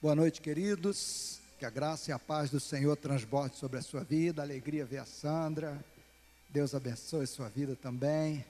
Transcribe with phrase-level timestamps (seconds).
[0.00, 1.40] Boa noite, queridos.
[1.58, 4.40] Que a graça e a paz do Senhor transborde sobre a sua vida.
[4.40, 5.84] Alegria ver a Sandra.
[6.48, 8.44] Deus abençoe sua vida também.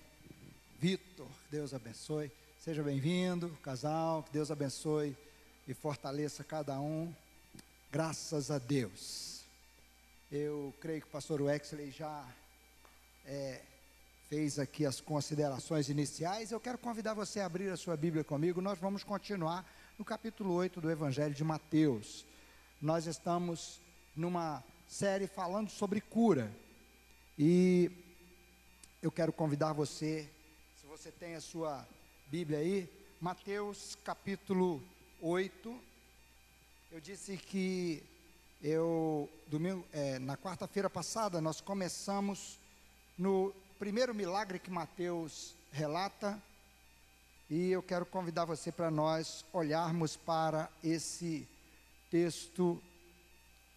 [0.79, 2.31] Vitor, Deus abençoe.
[2.61, 4.25] Seja bem-vindo, casal.
[4.25, 5.17] Que Deus abençoe
[5.67, 7.11] e fortaleça cada um.
[7.91, 9.41] Graças a Deus.
[10.31, 12.29] Eu creio que o pastor Wexley já
[13.25, 13.63] é,
[14.29, 16.53] fez aqui as considerações iniciais.
[16.53, 18.61] Eu quero convidar você a abrir a sua Bíblia comigo.
[18.61, 19.65] Nós vamos continuar
[19.99, 22.25] no capítulo 8 do Evangelho de Mateus.
[22.81, 23.81] Nós estamos
[24.15, 26.55] numa série falando sobre cura.
[27.37, 27.91] E
[29.03, 30.31] eu quero convidar você,
[30.81, 31.85] se você tem a sua
[32.29, 32.89] Bíblia aí,
[33.21, 34.81] Mateus capítulo
[35.21, 35.81] 8.
[36.93, 38.01] Eu disse que
[38.63, 42.57] eu, domingo, é, na quarta-feira passada, nós começamos
[43.19, 46.41] no primeiro milagre que Mateus relata,
[47.51, 51.49] e eu quero convidar você para nós olharmos para esse
[52.11, 52.83] texto,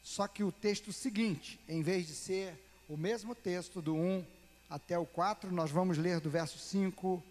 [0.03, 2.53] só que o texto seguinte, em vez de ser
[2.89, 4.25] o mesmo texto do 1
[4.69, 7.23] até o 4, nós vamos ler do verso 5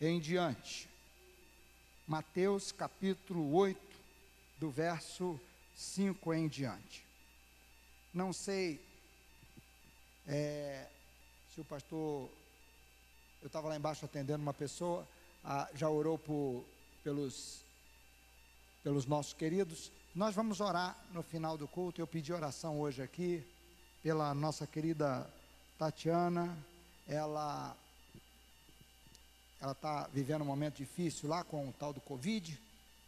[0.00, 0.88] em diante.
[2.06, 3.80] Mateus capítulo 8,
[4.58, 5.38] do verso
[5.76, 7.04] 5 em diante.
[8.14, 8.80] Não sei
[10.28, 10.86] é,
[11.52, 12.30] se o pastor.
[13.40, 15.06] Eu estava lá embaixo atendendo uma pessoa
[15.44, 16.64] ah, já orou por,
[17.02, 17.60] pelos,
[18.82, 19.90] pelos nossos queridos.
[20.14, 22.00] Nós vamos orar no final do culto.
[22.00, 23.44] Eu pedi oração hoje aqui
[24.02, 25.28] pela nossa querida
[25.78, 26.56] Tatiana.
[27.06, 27.76] Ela
[29.60, 32.60] ela está vivendo um momento difícil lá com o tal do Covid.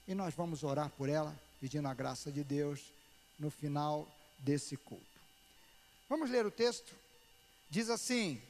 [0.09, 2.93] E nós vamos orar por ela, pedindo a graça de Deus
[3.39, 4.09] no final
[4.39, 5.05] desse culto.
[6.09, 6.93] Vamos ler o texto?
[7.69, 8.43] Diz assim: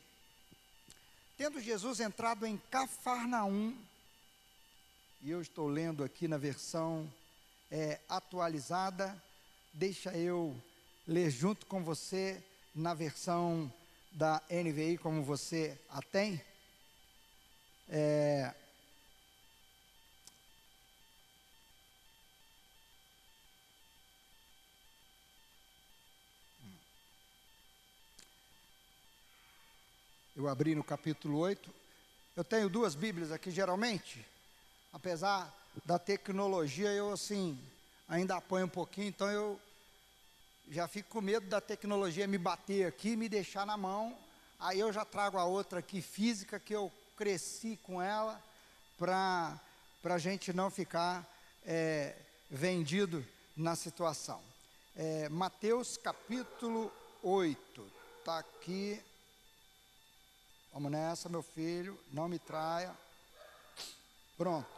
[1.40, 3.74] Tendo Jesus entrado em Cafarnaum,
[5.22, 7.10] e eu estou lendo aqui na versão
[7.70, 9.16] é, atualizada,
[9.72, 10.54] deixa eu
[11.08, 13.72] ler junto com você na versão
[14.12, 16.44] da NVI, como você a tem.
[17.88, 18.54] É,
[30.40, 31.70] Eu abri no capítulo 8.
[32.34, 34.24] Eu tenho duas Bíblias aqui, geralmente.
[34.90, 37.60] Apesar da tecnologia, eu assim,
[38.08, 39.60] ainda apanho um pouquinho, então eu
[40.70, 44.16] já fico com medo da tecnologia me bater aqui, me deixar na mão.
[44.58, 48.42] Aí eu já trago a outra aqui física, que eu cresci com ela,
[48.96, 49.60] para
[50.04, 51.22] a gente não ficar
[51.66, 52.16] é,
[52.50, 53.22] vendido
[53.54, 54.40] na situação.
[54.96, 56.90] É, Mateus capítulo
[57.22, 59.02] 8, está aqui
[60.72, 62.94] Vamos nessa, meu filho, não me traia.
[64.36, 64.68] Pronto.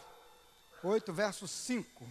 [0.83, 2.09] 8, verso 5.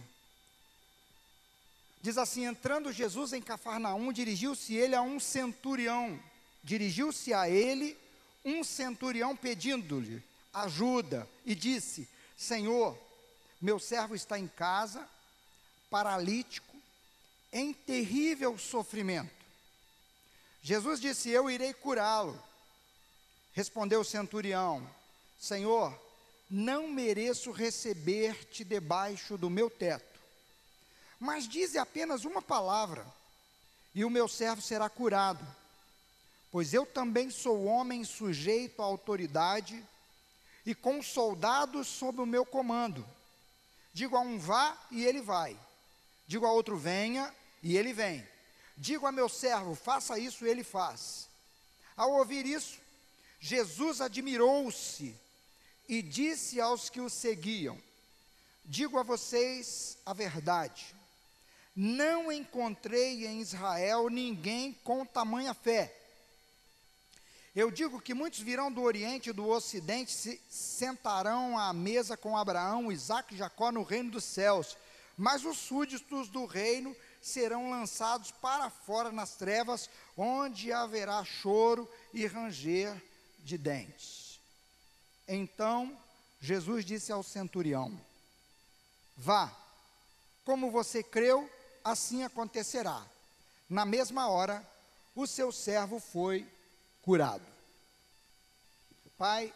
[2.00, 6.18] Diz assim: Entrando Jesus em Cafarnaum, dirigiu-se ele a um centurião.
[6.64, 7.98] Dirigiu-se a ele
[8.44, 10.22] um centurião pedindo-lhe
[10.52, 12.98] ajuda e disse: Senhor,
[13.60, 15.08] meu servo está em casa,
[15.90, 16.76] paralítico,
[17.52, 19.42] em terrível sofrimento.
[20.62, 22.40] Jesus disse: Eu irei curá-lo.
[23.52, 24.88] Respondeu o centurião:
[25.38, 25.98] Senhor,
[26.50, 30.20] não mereço receber-te debaixo do meu teto,
[31.18, 33.06] mas dize apenas uma palavra,
[33.94, 35.46] e o meu servo será curado.
[36.50, 39.82] Pois eu também sou homem sujeito à autoridade
[40.66, 43.06] e com soldados sob o meu comando.
[43.94, 45.58] Digo a um vá e ele vai.
[46.26, 48.26] Digo a outro venha e ele vem.
[48.76, 51.26] Digo a meu servo faça isso e ele faz.
[51.96, 52.81] Ao ouvir isso,
[53.44, 55.12] Jesus admirou-se
[55.88, 57.76] e disse aos que o seguiam:
[58.64, 60.94] Digo a vocês a verdade,
[61.74, 65.92] não encontrei em Israel ninguém com tamanha fé.
[67.52, 72.36] Eu digo que muitos virão do Oriente e do Ocidente, se sentarão à mesa com
[72.36, 74.76] Abraão, Isaac e Jacó no reino dos céus,
[75.18, 82.24] mas os súditos do reino serão lançados para fora nas trevas, onde haverá choro e
[82.24, 82.96] ranger
[83.42, 84.40] de dentes.
[85.26, 85.96] Então
[86.40, 87.98] Jesus disse ao centurião:
[89.16, 89.54] Vá,
[90.44, 91.48] como você creu,
[91.84, 93.04] assim acontecerá.
[93.68, 94.66] Na mesma hora,
[95.14, 96.46] o seu servo foi
[97.02, 97.46] curado.
[99.16, 99.52] Pai,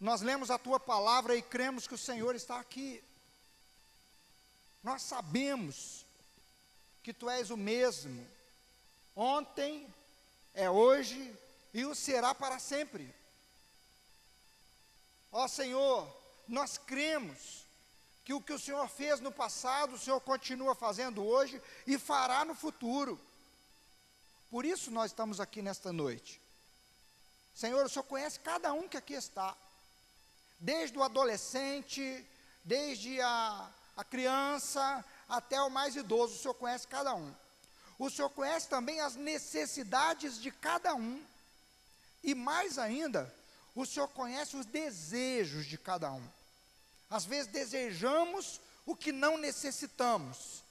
[0.00, 3.02] nós lemos a tua palavra e cremos que o Senhor está aqui.
[4.82, 6.04] Nós sabemos
[7.02, 8.26] que tu és o mesmo,
[9.14, 9.86] ontem,
[10.54, 11.34] é hoje
[11.74, 13.12] e o será para sempre.
[15.32, 16.08] Ó Senhor,
[16.46, 17.64] nós cremos
[18.24, 22.44] que o que o Senhor fez no passado, o Senhor continua fazendo hoje e fará
[22.44, 23.20] no futuro.
[24.50, 26.40] Por isso nós estamos aqui nesta noite.
[27.54, 29.56] Senhor, o Senhor conhece cada um que aqui está,
[30.60, 32.24] desde o adolescente,
[32.62, 37.34] desde a, a criança até o mais idoso, o Senhor conhece cada um.
[37.98, 41.22] O Senhor conhece também as necessidades de cada um.
[42.24, 43.32] E mais ainda,
[43.74, 46.26] o Senhor conhece os desejos de cada um.
[47.10, 50.64] Às vezes desejamos o que não necessitamos.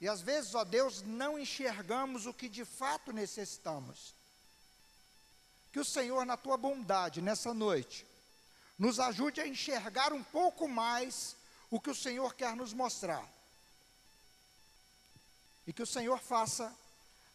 [0.00, 4.14] E às vezes, ó Deus, não enxergamos o que de fato necessitamos.
[5.70, 8.06] Que o Senhor, na tua bondade, nessa noite,
[8.78, 11.36] nos ajude a enxergar um pouco mais
[11.70, 13.28] o que o Senhor quer nos mostrar.
[15.66, 16.74] E que o Senhor faça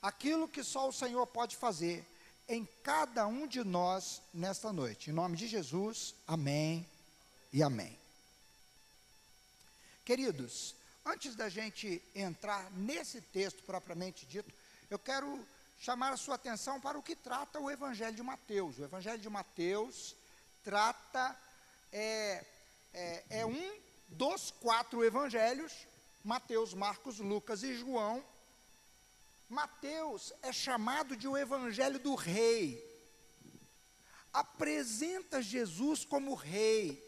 [0.02, 2.04] aquilo que só o Senhor pode fazer
[2.48, 5.10] em cada um de nós nesta noite.
[5.10, 6.88] Em nome de Jesus, amém
[7.52, 7.98] e amém.
[10.06, 10.76] Queridos,
[11.06, 14.52] antes da gente entrar nesse texto propriamente dito,
[14.90, 15.46] eu quero
[15.80, 18.78] chamar a sua atenção para o que trata o Evangelho de Mateus.
[18.78, 20.16] O Evangelho de Mateus
[20.64, 21.38] trata,
[21.92, 22.46] é,
[22.94, 25.74] é, é um dos quatro evangelhos,
[26.24, 28.24] Mateus, Marcos, Lucas e João.
[29.54, 32.84] Mateus é chamado de o Evangelho do Rei.
[34.34, 37.00] Apresenta Jesus como Rei.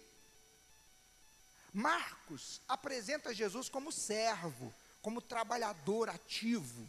[1.73, 4.71] Marcos apresenta Jesus como servo,
[5.01, 6.87] como trabalhador ativo.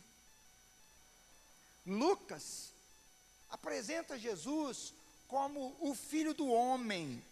[1.87, 2.71] Lucas
[3.49, 4.93] apresenta Jesus
[5.27, 7.25] como o filho do homem,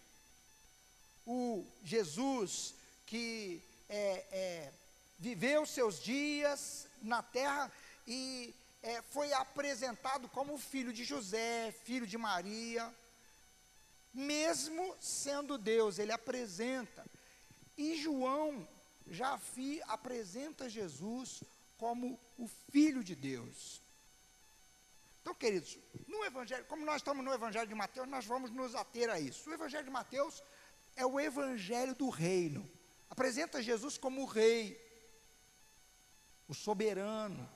[1.27, 2.73] o Jesus
[3.05, 4.73] que é, é,
[5.19, 7.71] viveu seus dias na terra
[8.07, 12.93] e é, foi apresentado como filho de José, filho de Maria,
[14.13, 17.05] mesmo sendo Deus, ele apresenta
[17.77, 18.67] e João
[19.07, 19.39] já
[19.87, 21.43] apresenta Jesus
[21.77, 23.81] como o Filho de Deus.
[25.21, 29.09] Então, queridos, no Evangelho, como nós estamos no Evangelho de Mateus, nós vamos nos ater
[29.09, 29.49] a isso.
[29.49, 30.41] O Evangelho de Mateus
[30.95, 32.69] é o Evangelho do Reino.
[33.09, 34.79] Apresenta Jesus como o Rei,
[36.47, 37.49] o soberano.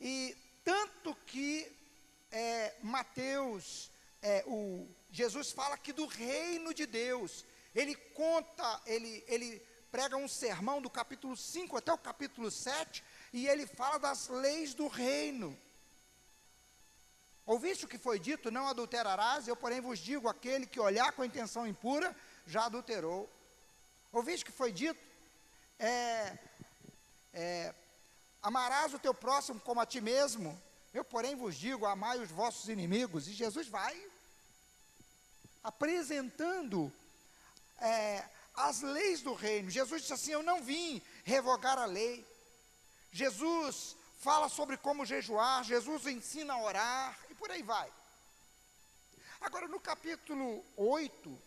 [0.00, 1.70] E tanto que
[2.30, 3.90] é, Mateus,
[4.22, 9.60] é, o, Jesus fala aqui do reino de Deus ele conta, ele, ele
[9.90, 14.74] prega um sermão do capítulo 5 até o capítulo 7, e ele fala das leis
[14.74, 15.56] do reino.
[17.46, 21.24] Ouviste o que foi dito, não adulterarás, eu porém vos digo, aquele que olhar com
[21.24, 22.14] intenção impura,
[22.46, 23.30] já adulterou.
[24.12, 25.00] Ouviste o que foi dito?
[25.78, 26.36] É,
[27.32, 27.74] é,
[28.42, 30.60] amarás o teu próximo como a ti mesmo,
[30.92, 33.28] eu porém vos digo, amai os vossos inimigos.
[33.28, 34.10] E Jesus vai
[35.62, 36.92] apresentando
[37.80, 38.24] é,
[38.54, 39.70] as leis do reino.
[39.70, 42.26] Jesus disse assim: Eu não vim revogar a lei.
[43.12, 47.90] Jesus fala sobre como jejuar, Jesus ensina a orar e por aí vai.
[49.40, 51.42] Agora, no capítulo 8,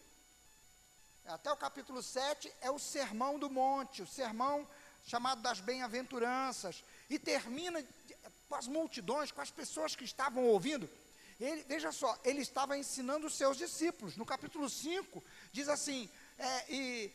[1.25, 4.67] até o capítulo 7, é o sermão do monte, o sermão
[5.05, 7.83] chamado das bem-aventuranças, e termina
[8.47, 10.89] com as multidões, com as pessoas que estavam ouvindo.
[11.39, 14.15] Ele, veja só, ele estava ensinando os seus discípulos.
[14.15, 17.11] No capítulo 5, diz assim: é, e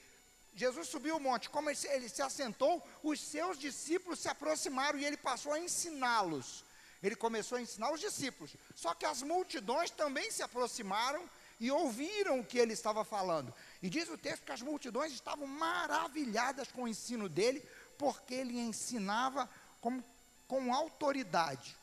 [0.54, 5.04] Jesus subiu o monte, como ele, ele se assentou, os seus discípulos se aproximaram e
[5.04, 6.64] ele passou a ensiná-los.
[7.02, 8.56] Ele começou a ensinar os discípulos.
[8.74, 11.22] Só que as multidões também se aproximaram
[11.60, 13.52] e ouviram o que ele estava falando.
[13.82, 17.62] E diz o texto que as multidões estavam maravilhadas com o ensino dele,
[17.98, 19.48] porque ele ensinava
[19.80, 21.76] com, autoridade,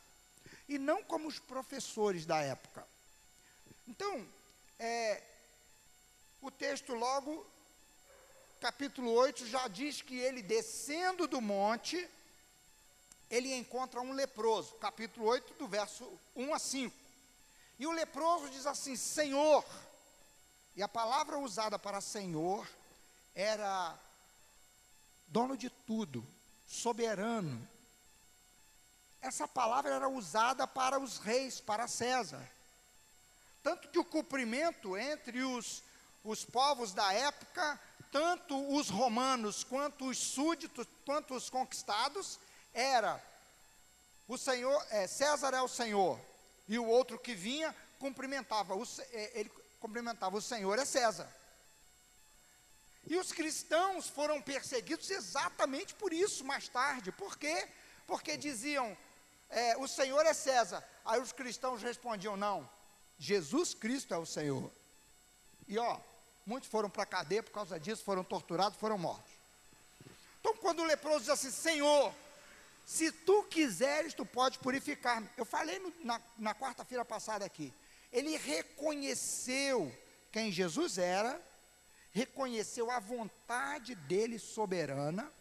[0.67, 2.86] e não como os professores da época.
[3.88, 4.25] Então,
[4.79, 5.22] é,
[6.41, 7.46] o texto logo,
[8.60, 12.10] capítulo 8, já diz que ele descendo do monte,
[13.29, 16.96] ele encontra um leproso, capítulo 8, do verso 1 a 5.
[17.79, 19.65] E o leproso diz assim: Senhor,
[20.75, 22.67] e a palavra usada para Senhor
[23.36, 23.98] era
[25.34, 26.25] dono de tudo,
[26.66, 27.68] soberano.
[29.22, 32.50] Essa palavra era usada para os reis, para César.
[33.62, 35.84] Tanto que o cumprimento entre os
[36.24, 37.80] os povos da época,
[38.12, 42.40] tanto os romanos quanto os súditos, quanto os conquistados,
[42.74, 43.22] era
[44.28, 46.20] o Senhor, é, César é o Senhor,
[46.68, 51.30] e o outro que vinha cumprimentava, o, é, ele cumprimentava o Senhor é César.
[53.07, 57.12] E os cristãos foram perseguidos exatamente por isso mais tarde.
[57.12, 57.67] Por quê?
[58.07, 58.98] Porque diziam,
[59.50, 60.83] é, o Senhor é César.
[61.03, 62.69] Aí os cristãos respondiam, não,
[63.19, 64.72] Jesus Cristo é o Senhor.
[65.67, 66.00] E ó,
[66.45, 69.31] muitos foram para a cadeia por causa disso, foram torturados, foram mortos.
[70.39, 72.13] Então, quando o leproso diz assim: Senhor,
[72.86, 75.29] se tu quiseres, tu pode purificar-me.
[75.38, 77.74] Eu falei no, na, na quarta-feira passada aqui.
[78.12, 79.91] Ele reconheceu
[80.31, 81.41] quem Jesus era,
[82.13, 85.32] reconheceu a vontade dele soberana,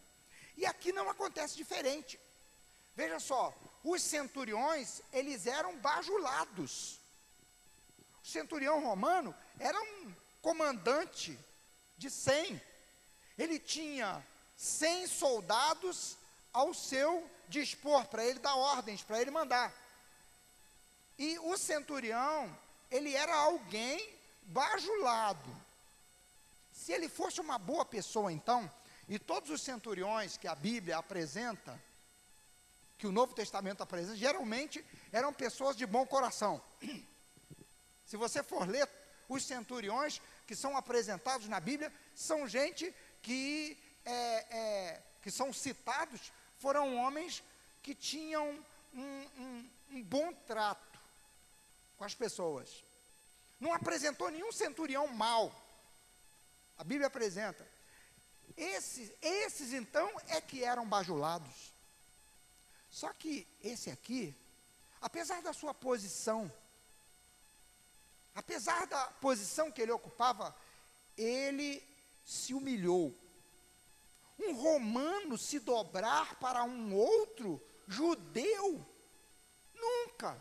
[0.57, 2.19] e aqui não acontece diferente.
[2.97, 6.99] Veja só, os centuriões, eles eram bajulados.
[8.23, 11.39] O centurião romano era um comandante
[11.97, 12.61] de 100.
[13.39, 14.25] Ele tinha
[14.57, 16.17] 100 soldados
[16.53, 19.73] ao seu dispor, para ele dar ordens, para ele mandar.
[21.19, 22.57] E o centurião,
[22.91, 25.62] ele era alguém bajulado.
[26.83, 28.69] Se ele fosse uma boa pessoa, então,
[29.09, 31.81] e todos os centuriões que a Bíblia apresenta,
[32.99, 36.61] que o Novo Testamento apresenta, geralmente eram pessoas de bom coração.
[38.05, 38.89] Se você for ler
[39.29, 46.33] os centuriões que são apresentados na Bíblia, são gente que, é, é, que são citados,
[46.59, 47.45] foram homens
[47.81, 48.59] que tinham
[48.93, 50.99] um, um, um bom trato
[51.97, 52.83] com as pessoas.
[53.61, 55.62] Não apresentou nenhum centurião mau.
[56.83, 57.65] A Bíblia apresenta.
[58.57, 61.73] Esses, esses então é que eram bajulados.
[62.91, 64.35] Só que esse aqui,
[65.01, 66.53] apesar da sua posição,
[68.35, 70.53] apesar da posição que ele ocupava,
[71.17, 71.81] ele
[72.25, 73.17] se humilhou.
[74.37, 78.85] Um romano se dobrar para um outro judeu?
[79.73, 80.37] Nunca.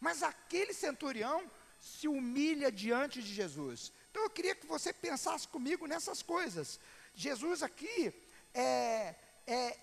[0.00, 3.92] Mas aquele centurião se humilha diante de Jesus.
[4.16, 6.80] Então eu queria que você pensasse comigo nessas coisas.
[7.14, 8.14] Jesus aqui
[8.54, 9.14] é,
[9.46, 9.78] é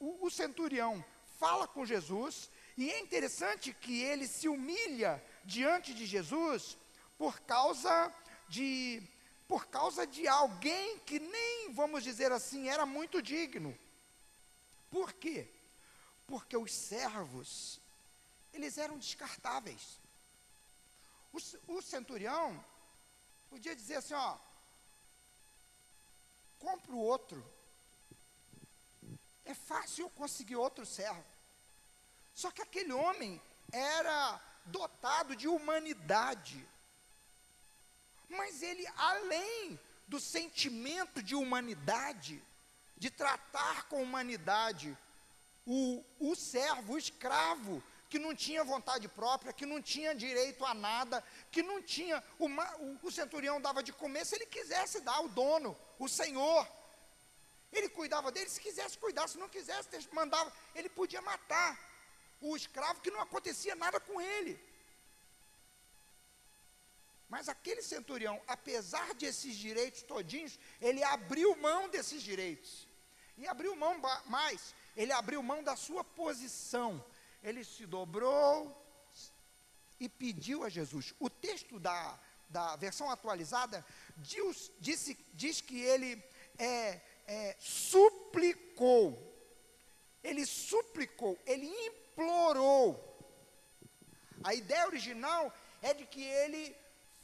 [0.00, 1.04] o, o centurião
[1.38, 6.78] fala com Jesus e é interessante que ele se humilha diante de Jesus
[7.18, 8.10] por causa
[8.48, 9.02] de
[9.46, 13.78] por causa de alguém que nem, vamos dizer assim, era muito digno.
[14.90, 15.50] Por quê?
[16.26, 17.78] Porque os servos,
[18.54, 20.00] eles eram descartáveis.
[21.30, 22.64] O, o centurião
[23.54, 24.36] podia dizer assim, ó,
[26.58, 27.40] compro outro.
[29.44, 31.24] É fácil eu conseguir outro servo.
[32.34, 36.66] Só que aquele homem era dotado de humanidade.
[38.28, 42.42] Mas ele, além do sentimento de humanidade,
[42.96, 44.98] de tratar com humanidade,
[45.64, 47.80] o, o servo, o escravo,
[48.14, 51.16] que não tinha vontade própria, que não tinha direito a nada,
[51.50, 52.22] que não tinha.
[52.38, 56.64] Uma, o, o centurião dava de comer se ele quisesse dar, o dono, o senhor.
[57.72, 61.76] Ele cuidava dele, se quisesse cuidar, se não quisesse, mandava, ele podia matar
[62.40, 64.54] o escravo que não acontecia nada com ele.
[67.28, 72.86] Mas aquele centurião, apesar desses direitos todinhos, ele abriu mão desses direitos.
[73.36, 77.04] E abriu mão mais, ele abriu mão da sua posição.
[77.44, 78.74] Ele se dobrou
[80.00, 81.14] e pediu a Jesus.
[81.20, 83.84] O texto da, da versão atualizada
[84.16, 86.24] diz, diz, diz que ele
[86.58, 89.30] é, é, suplicou.
[90.22, 93.14] Ele suplicou, ele implorou.
[94.42, 96.74] A ideia original é de que ele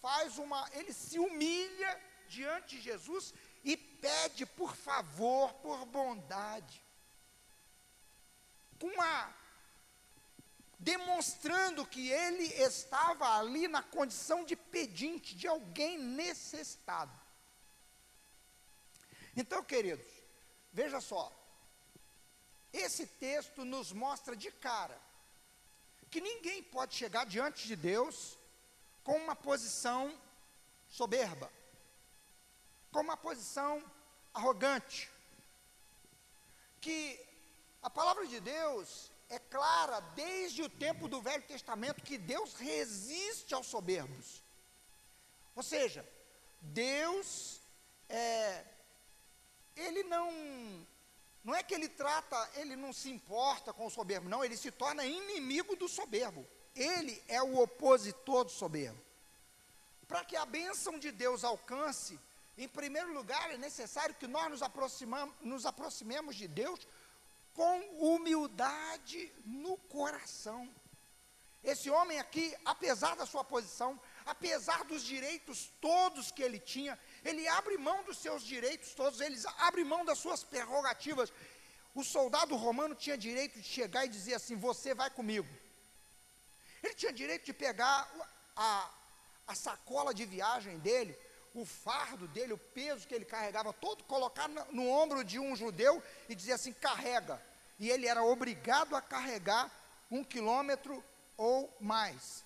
[0.03, 1.99] faz uma, ele se humilha
[2.29, 3.33] diante de Jesus
[3.65, 6.85] e pede por favor, por bondade.
[8.79, 9.40] Com a
[10.81, 17.13] demonstrando que ele estava ali na condição de pedinte, de alguém necessitado.
[19.37, 20.11] Então, queridos,
[20.73, 21.31] veja só.
[22.73, 24.99] Esse texto nos mostra de cara
[26.11, 28.39] que ninguém pode chegar diante de Deus
[29.05, 30.19] com uma posição
[30.89, 31.53] soberba,
[32.91, 33.85] com uma posição
[34.33, 35.11] arrogante.
[36.81, 37.21] Que
[37.83, 43.55] a palavra de Deus é clara desde o tempo do Velho Testamento que Deus resiste
[43.55, 44.43] aos soberbos.
[45.55, 46.07] Ou seja,
[46.61, 47.61] Deus
[48.09, 48.65] é,
[49.77, 50.29] ele não
[51.43, 54.71] não é que ele trata, ele não se importa com o soberbo, não, ele se
[54.71, 56.47] torna inimigo do soberbo.
[56.75, 59.01] Ele é o opositor do soberbo.
[60.07, 62.21] Para que a bênção de Deus alcance,
[62.59, 64.61] em primeiro lugar, é necessário que nós nos,
[65.41, 66.87] nos aproximemos de Deus
[67.55, 67.81] com
[68.15, 70.69] humildade no coração.
[71.63, 77.47] Esse homem aqui, apesar da sua posição, apesar dos direitos todos que ele tinha, ele
[77.49, 81.31] abre mão dos seus direitos todos, ele abre mão das suas prerrogativas.
[81.95, 85.49] O soldado romano tinha direito de chegar e dizer assim: Você vai comigo.
[86.83, 88.11] Ele tinha direito de pegar
[88.57, 88.91] a,
[89.47, 91.17] a sacola de viagem dele,
[91.55, 95.55] o fardo dele, o peso que ele carregava, todo colocar no, no ombro de um
[95.57, 97.41] judeu e dizia assim: carrega.
[97.79, 99.71] E ele era obrigado a carregar
[100.11, 101.03] um quilômetro
[101.37, 102.45] ou mais.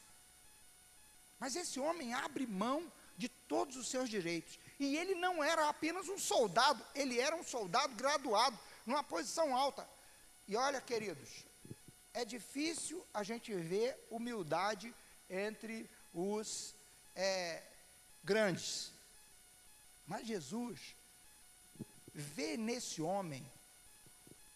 [1.38, 4.58] Mas esse homem abre mão de todos os seus direitos.
[4.78, 9.88] E ele não era apenas um soldado, ele era um soldado graduado, numa posição alta.
[10.46, 11.44] E olha, queridos,
[12.12, 14.94] é difícil a gente ver humildade
[15.28, 16.74] entre os
[17.14, 17.62] é,
[18.22, 18.93] grandes.
[20.06, 20.94] Mas Jesus
[22.14, 23.44] vê nesse homem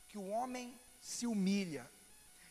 [0.09, 1.89] que o homem se humilha.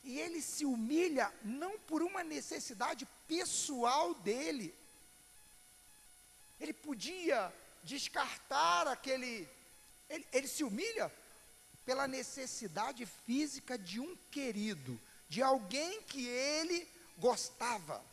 [0.04, 4.74] E ele se humilha não por uma necessidade pessoal dele.
[6.60, 9.48] Ele podia descartar aquele.
[10.10, 11.12] Ele, ele se humilha
[11.86, 15.00] pela necessidade física de um querido,
[15.30, 16.88] de alguém que ele
[17.18, 18.04] gostava,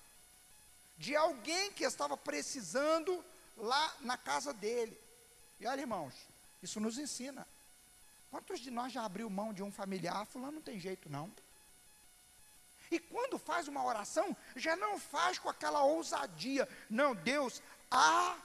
[0.96, 3.24] de alguém que estava precisando
[3.56, 4.98] lá na casa dele.
[5.60, 6.14] E olha, irmãos,
[6.62, 7.46] isso nos ensina.
[8.30, 10.26] Quantos de nós já abriu mão de um familiar?
[10.26, 11.30] Fulano não tem jeito, não.
[12.90, 16.68] E quando faz uma oração, já não faz com aquela ousadia.
[16.90, 18.36] Não, Deus, há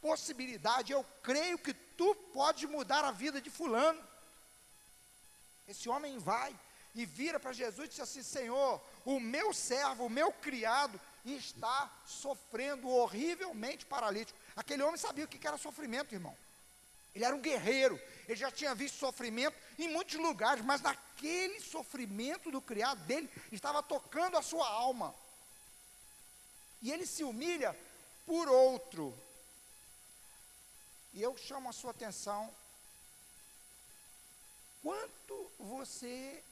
[0.00, 4.02] possibilidade, eu creio que tu pode mudar a vida de fulano.
[5.66, 6.56] Esse homem vai
[6.94, 11.00] e vira para Jesus e diz assim: Senhor, o meu servo, o meu criado,
[11.34, 14.38] está sofrendo horrivelmente paralítico.
[14.56, 16.36] Aquele homem sabia o que era sofrimento, irmão.
[17.14, 22.50] Ele era um guerreiro, ele já tinha visto sofrimento em muitos lugares, mas naquele sofrimento
[22.50, 25.14] do criado dele estava tocando a sua alma.
[26.80, 27.76] E ele se humilha
[28.26, 29.12] por outro.
[31.12, 32.52] E eu chamo a sua atenção.
[34.82, 36.42] Quanto você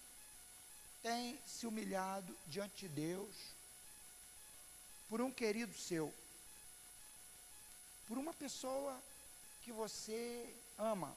[1.02, 3.55] tem se humilhado diante de Deus
[5.08, 6.12] por um querido seu?
[8.06, 9.00] Por uma pessoa
[9.62, 11.16] que você ama?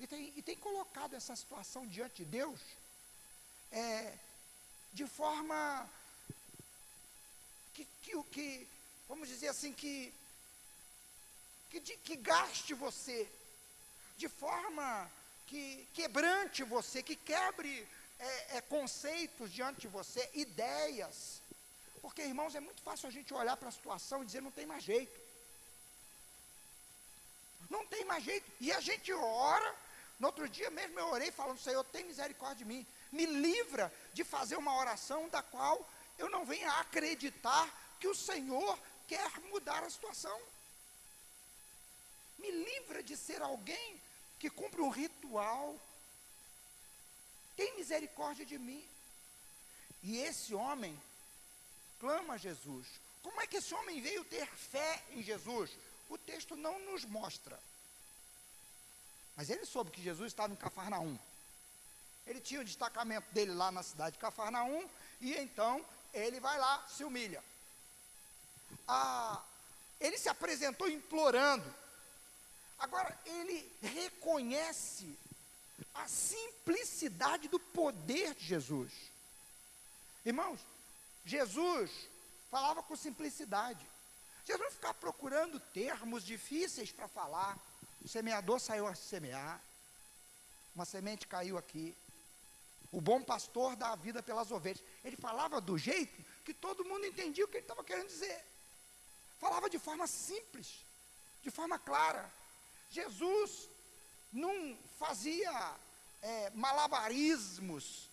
[0.00, 2.60] E tem, e tem colocado essa situação diante de Deus
[3.70, 4.18] é,
[4.92, 5.88] de forma
[7.74, 8.68] que, que, que,
[9.08, 10.12] vamos dizer assim, que
[11.80, 13.28] que, que gaste você,
[14.18, 15.10] de forma
[15.46, 21.41] que quebrante você, que quebre é, é, conceitos diante de você, ideias.
[22.02, 24.66] Porque, irmãos, é muito fácil a gente olhar para a situação e dizer: não tem
[24.66, 25.18] mais jeito.
[27.70, 28.50] Não tem mais jeito.
[28.60, 29.74] E a gente ora.
[30.18, 32.86] No outro dia mesmo eu orei falando: Senhor, tem misericórdia de mim.
[33.10, 35.88] Me livra de fazer uma oração da qual
[36.18, 37.64] eu não venha acreditar
[37.98, 40.38] que o Senhor quer mudar a situação
[42.42, 44.00] me livra de ser alguém
[44.38, 45.78] que cumpre um ritual.
[47.56, 48.84] Tem misericórdia de mim.
[50.02, 51.00] E esse homem
[52.02, 52.88] clama a Jesus.
[53.22, 55.70] Como é que esse homem veio ter fé em Jesus?
[56.10, 57.56] O texto não nos mostra.
[59.36, 61.16] Mas ele soube que Jesus estava em Cafarnaum.
[62.26, 64.84] Ele tinha o destacamento dele lá na cidade de Cafarnaum,
[65.20, 67.42] e então ele vai lá, se humilha.
[68.88, 69.40] Ah,
[70.00, 71.72] ele se apresentou implorando.
[72.80, 75.16] Agora, ele reconhece
[75.94, 78.92] a simplicidade do poder de Jesus.
[80.26, 80.60] Irmãos,
[81.24, 81.90] Jesus
[82.50, 83.86] falava com simplicidade.
[84.44, 87.58] Jesus não ficava procurando termos difíceis para falar.
[88.02, 89.60] O semeador saiu a semear,
[90.74, 91.96] uma semente caiu aqui.
[92.90, 94.82] O bom pastor dá a vida pelas ovelhas.
[95.04, 98.44] Ele falava do jeito que todo mundo entendia o que ele estava querendo dizer.
[99.38, 100.84] Falava de forma simples,
[101.42, 102.30] de forma clara.
[102.90, 103.68] Jesus
[104.32, 105.76] não fazia
[106.20, 108.10] é, malabarismos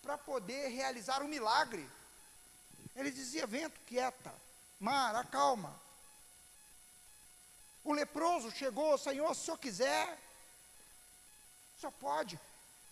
[0.00, 1.88] para poder realizar um milagre.
[2.94, 4.32] Ele dizia: vento, quieta,
[4.78, 5.80] mar, acalma.
[7.84, 10.18] O leproso chegou, Senhor, se o senhor quiser,
[11.76, 12.38] o senhor pode.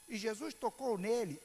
[0.08, 1.40] E Jesus tocou nele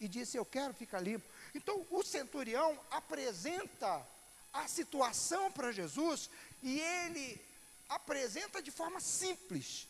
[0.00, 1.28] e disse: Eu quero ficar limpo.
[1.54, 4.06] Então o centurião apresenta
[4.52, 6.30] a situação para Jesus
[6.62, 7.40] e ele
[7.88, 9.86] apresenta de forma simples: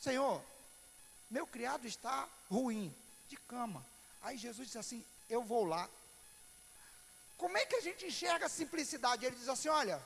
[0.00, 0.42] Senhor,
[1.30, 2.94] meu criado está ruim,
[3.28, 3.86] de cama.
[4.22, 5.88] Aí Jesus diz assim: Eu vou lá.
[7.36, 9.24] Como é que a gente enxerga a simplicidade?
[9.24, 10.02] Ele diz assim: Olha,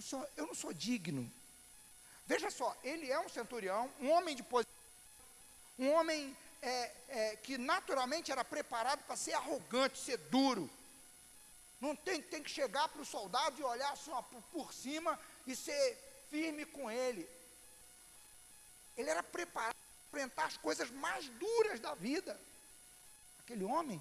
[0.00, 1.30] senhor, eu não sou digno.
[2.26, 4.72] Veja só, ele é um centurião, um homem de posição,
[5.78, 10.70] um homem é, é, que naturalmente era preparado para ser arrogante, ser duro.
[11.80, 15.18] Não tem, tem que chegar para o soldado e olhar assim, ó, por, por cima
[15.46, 15.98] e ser
[16.30, 17.28] firme com ele.
[18.96, 19.74] Ele era preparado
[20.10, 22.38] para enfrentar as coisas mais duras da vida.
[23.40, 24.00] Aquele homem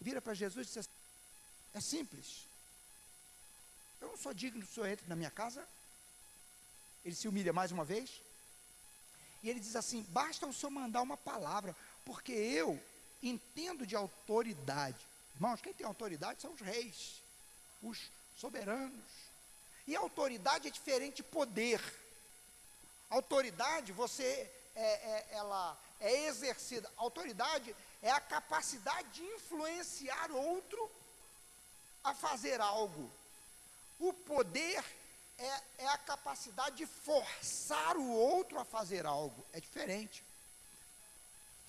[0.00, 0.90] vira para Jesus e diz assim,
[1.74, 2.46] é simples.
[4.00, 5.66] Eu não sou digno que o senhor entre na minha casa.
[7.04, 8.20] Ele se humilha mais uma vez.
[9.42, 12.80] E ele diz assim: basta o senhor mandar uma palavra, porque eu
[13.22, 14.98] entendo de autoridade.
[15.34, 17.22] Irmãos, quem tem autoridade são os reis,
[17.82, 19.10] os soberanos.
[19.86, 21.80] E autoridade é diferente de poder.
[23.08, 26.90] Autoridade, você é, é, ela é exercida.
[26.96, 30.90] Autoridade é a capacidade de influenciar outro
[32.02, 33.10] a fazer algo.
[33.98, 34.82] O poder
[35.38, 39.44] é, é a capacidade de forçar o outro a fazer algo.
[39.52, 40.24] É diferente.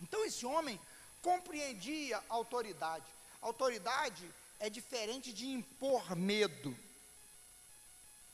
[0.01, 0.79] Então esse homem
[1.21, 3.05] compreendia autoridade.
[3.41, 6.77] Autoridade é diferente de impor medo.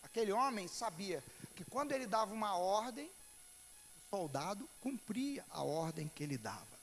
[0.03, 1.23] Aquele homem sabia
[1.55, 6.76] que quando ele dava uma ordem, o soldado cumpria a ordem que ele dava.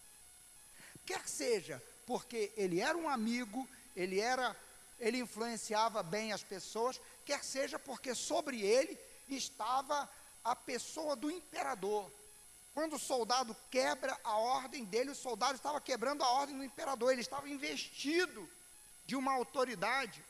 [1.05, 4.57] Quer seja porque ele era um amigo, ele era
[4.99, 10.09] ele influenciava bem as pessoas, quer seja porque sobre ele estava
[10.43, 12.11] a pessoa do imperador.
[12.73, 17.13] Quando o soldado quebra a ordem dele, o soldado estava quebrando a ordem do imperador,
[17.13, 18.49] ele estava investido
[19.07, 20.25] de uma autoridade.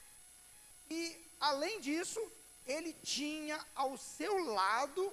[0.91, 2.21] E, além disso,
[2.67, 5.13] ele tinha ao seu lado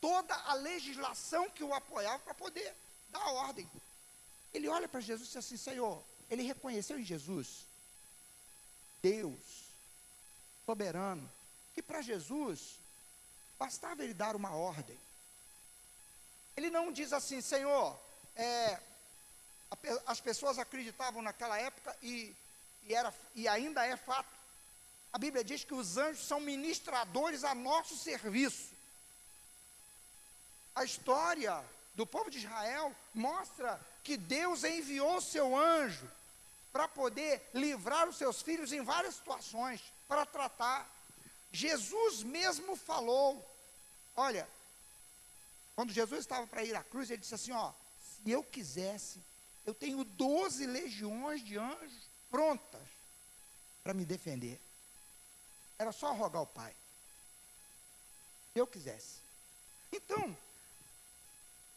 [0.00, 2.74] toda a legislação que o apoiava para poder
[3.10, 3.68] dar ordem.
[4.52, 7.66] Ele olha para Jesus e diz assim: Senhor, ele reconheceu em Jesus
[9.02, 9.38] Deus,
[10.66, 11.30] soberano,
[11.74, 12.78] que para Jesus
[13.58, 14.98] bastava ele dar uma ordem.
[16.56, 17.98] Ele não diz assim, Senhor,
[18.34, 18.80] é,
[20.06, 22.34] as pessoas acreditavam naquela época e,
[22.84, 24.28] e, era, e ainda é fato.
[25.12, 28.70] A Bíblia diz que os anjos são ministradores a nosso serviço.
[30.74, 36.10] A história do povo de Israel mostra que Deus enviou seu anjo
[36.72, 40.88] para poder livrar os seus filhos em várias situações, para tratar.
[41.50, 43.44] Jesus mesmo falou:
[44.16, 44.48] olha,
[45.74, 49.20] quando Jesus estava para ir à cruz, ele disse assim: ó, se eu quisesse,
[49.66, 52.88] eu tenho doze legiões de anjos prontas
[53.82, 54.60] para me defender.
[55.78, 56.74] Era só rogar ao Pai.
[58.52, 59.18] Se eu quisesse.
[59.92, 60.36] Então,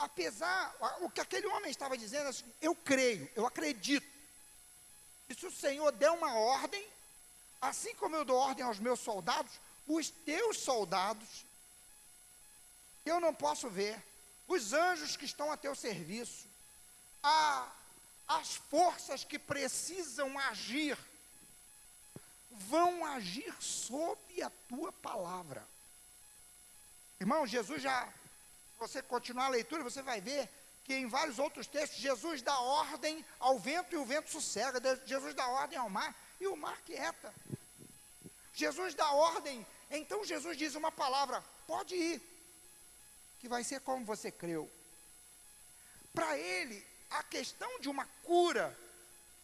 [0.03, 4.11] apesar, o que aquele homem estava dizendo, assim, eu creio, eu acredito
[5.31, 6.85] e se o Senhor der uma ordem,
[7.61, 11.45] assim como eu dou ordem aos meus soldados, os teus soldados,
[13.05, 13.97] eu não posso ver,
[14.45, 16.49] os anjos que estão a teu serviço,
[17.23, 17.71] a,
[18.27, 20.97] as forças que precisam agir,
[22.51, 25.65] vão agir sob a tua palavra.
[27.21, 28.13] Irmão, Jesus já,
[28.87, 30.49] você continuar a leitura, você vai ver
[30.83, 35.35] que em vários outros textos Jesus dá ordem ao vento e o vento sossega, Jesus
[35.35, 37.33] dá ordem ao mar e o mar quieta.
[38.53, 42.21] Jesus dá ordem, então Jesus diz uma palavra: pode ir,
[43.39, 44.69] que vai ser como você creu.
[46.13, 48.77] Para ele, a questão de uma cura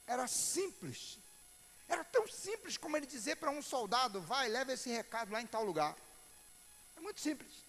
[0.07, 1.19] era simples.
[1.87, 5.47] Era tão simples como ele dizer para um soldado: vai, leva esse recado lá em
[5.47, 5.95] tal lugar.
[6.95, 7.66] É muito simples.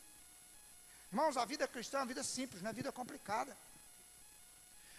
[1.10, 3.56] Irmãos, a vida cristã é uma vida simples, não é vida complicada.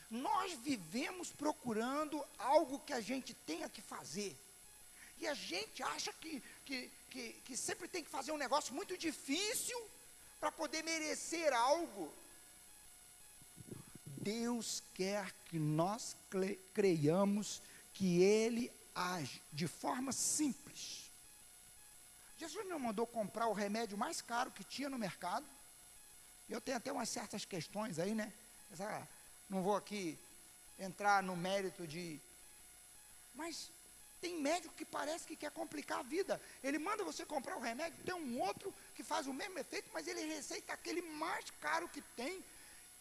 [0.09, 4.35] Nós vivemos procurando algo que a gente tenha que fazer.
[5.19, 8.97] E a gente acha que, que, que, que sempre tem que fazer um negócio muito
[8.97, 9.79] difícil
[10.39, 12.11] para poder merecer algo.
[14.05, 16.15] Deus quer que nós
[16.73, 17.61] creiamos
[17.93, 21.11] que Ele age de forma simples.
[22.37, 25.45] Jesus não mandou comprar o remédio mais caro que tinha no mercado.
[26.49, 28.33] Eu tenho até umas certas questões aí, né?
[29.49, 30.17] Não vou aqui
[30.77, 32.19] entrar no mérito de.
[33.35, 33.71] Mas
[34.19, 36.41] tem médico que parece que quer complicar a vida.
[36.63, 40.07] Ele manda você comprar o remédio, tem um outro que faz o mesmo efeito, mas
[40.07, 42.43] ele receita aquele mais caro que tem.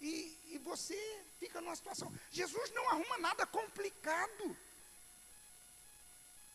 [0.00, 0.96] E, e você
[1.40, 2.12] fica numa situação.
[2.30, 4.56] Jesus não arruma nada complicado.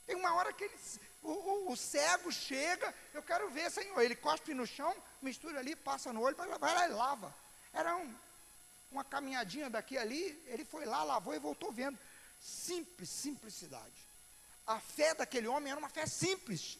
[0.05, 0.77] Tem uma hora que ele,
[1.23, 3.99] o, o, o, cego chega, eu quero ver, Senhor.
[4.01, 7.33] Ele cospe no chão, mistura ali, passa no olho, vai lá e lava.
[7.71, 8.15] Era um,
[8.91, 11.97] uma caminhadinha daqui ali, ele foi lá, lavou e voltou vendo.
[12.39, 14.07] Simples, simplicidade.
[14.67, 16.77] A fé daquele homem era uma fé simples,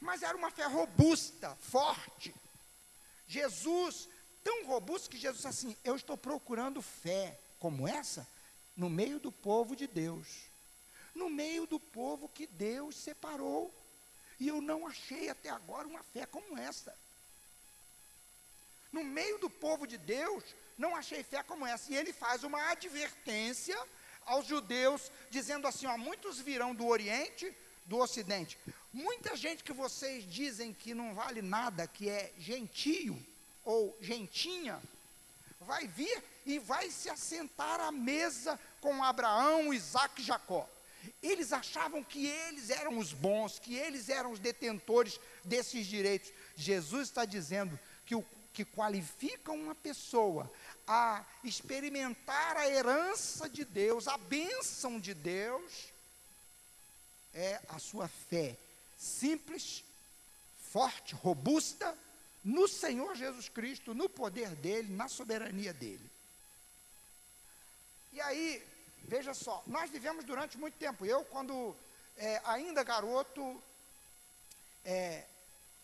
[0.00, 2.34] mas era uma fé robusta, forte.
[3.26, 4.08] Jesus,
[4.42, 8.26] tão robusto que Jesus assim, eu estou procurando fé como essa
[8.76, 10.47] no meio do povo de Deus
[11.18, 13.74] no meio do povo que Deus separou.
[14.40, 16.96] E eu não achei até agora uma fé como essa.
[18.92, 20.44] No meio do povo de Deus,
[20.78, 21.92] não achei fé como essa.
[21.92, 23.76] E ele faz uma advertência
[24.24, 27.54] aos judeus, dizendo assim: ó, muitos virão do Oriente,
[27.84, 28.56] do Ocidente.
[28.92, 33.20] Muita gente que vocês dizem que não vale nada, que é gentio
[33.64, 34.80] ou gentinha,
[35.60, 40.66] vai vir e vai se assentar à mesa com Abraão, Isaac e Jacó.
[41.22, 46.32] Eles achavam que eles eram os bons, que eles eram os detentores desses direitos.
[46.56, 50.50] Jesus está dizendo que o que qualifica uma pessoa
[50.86, 55.92] a experimentar a herança de Deus, a bênção de Deus,
[57.32, 58.56] é a sua fé
[58.98, 59.84] simples,
[60.72, 61.96] forte, robusta
[62.42, 66.10] no Senhor Jesus Cristo, no poder dele, na soberania dele.
[68.12, 68.62] E aí,
[69.04, 71.04] veja só, nós vivemos durante muito tempo.
[71.04, 71.76] Eu, quando
[72.16, 73.62] é, ainda garoto,
[74.84, 75.24] é,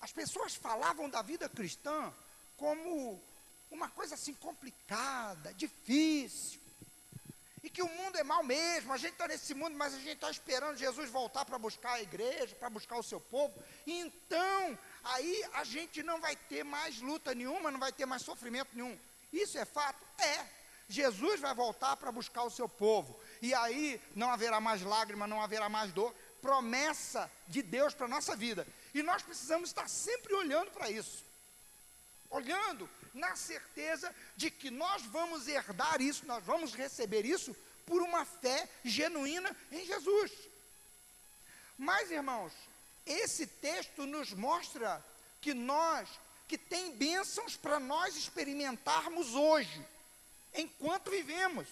[0.01, 2.13] as pessoas falavam da vida cristã
[2.57, 3.21] como
[3.71, 6.61] uma coisa assim complicada, difícil.
[7.63, 10.17] E que o mundo é mal mesmo, a gente está nesse mundo, mas a gente
[10.17, 13.55] está esperando Jesus voltar para buscar a igreja, para buscar o seu povo.
[13.87, 18.69] Então, aí a gente não vai ter mais luta nenhuma, não vai ter mais sofrimento
[18.75, 18.99] nenhum.
[19.33, 20.05] Isso é fato?
[20.19, 20.47] É.
[20.89, 23.19] Jesus vai voltar para buscar o seu povo.
[23.41, 26.15] E aí não haverá mais lágrima, não haverá mais dor.
[26.43, 28.67] Promessa de Deus para a nossa vida.
[28.93, 31.25] E nós precisamos estar sempre olhando para isso.
[32.31, 38.25] Olhando na certeza de que nós vamos herdar isso, nós vamos receber isso por uma
[38.25, 40.33] fé genuína em Jesus.
[41.79, 42.53] Mas, irmãos,
[43.07, 45.05] esse texto nos mostra
[45.41, 46.09] que nós,
[46.49, 49.87] que tem bênçãos para nós experimentarmos hoje,
[50.55, 51.67] enquanto vivemos.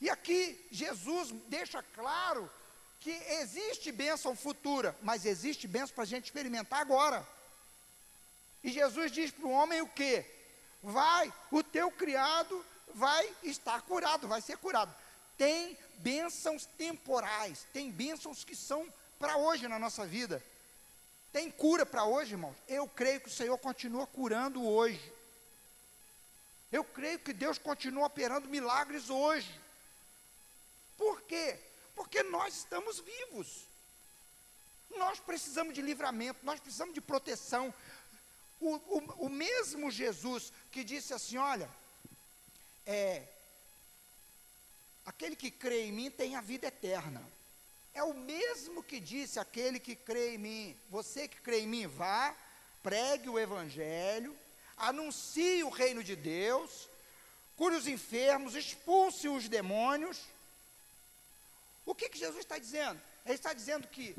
[0.00, 2.50] E aqui Jesus deixa claro
[3.00, 7.26] que existe bênção futura, mas existe bênção para a gente experimentar agora.
[8.62, 10.24] E Jesus diz para o homem o quê?
[10.82, 12.64] Vai, o teu criado
[12.94, 14.94] vai estar curado, vai ser curado.
[15.36, 18.86] Tem bênçãos temporais, tem bênçãos que são
[19.18, 20.42] para hoje na nossa vida.
[21.32, 22.56] Tem cura para hoje, irmãos.
[22.68, 25.12] Eu creio que o Senhor continua curando hoje.
[26.76, 29.48] Eu creio que Deus continua operando milagres hoje.
[30.96, 31.56] Por quê?
[31.94, 33.68] Porque nós estamos vivos.
[34.96, 37.72] Nós precisamos de livramento, nós precisamos de proteção,
[38.60, 41.70] o, o, o mesmo Jesus que disse assim: olha,
[42.84, 43.22] é,
[45.06, 47.22] aquele que crê em mim tem a vida eterna.
[47.94, 50.80] É o mesmo que disse aquele que crê em mim.
[50.90, 52.34] Você que crê em mim, vá,
[52.82, 54.36] pregue o evangelho,
[54.76, 56.88] anuncie o reino de Deus,
[57.56, 60.20] cure os enfermos, expulse os demônios.
[61.86, 63.00] O que, que Jesus está dizendo?
[63.24, 64.16] Ele está dizendo que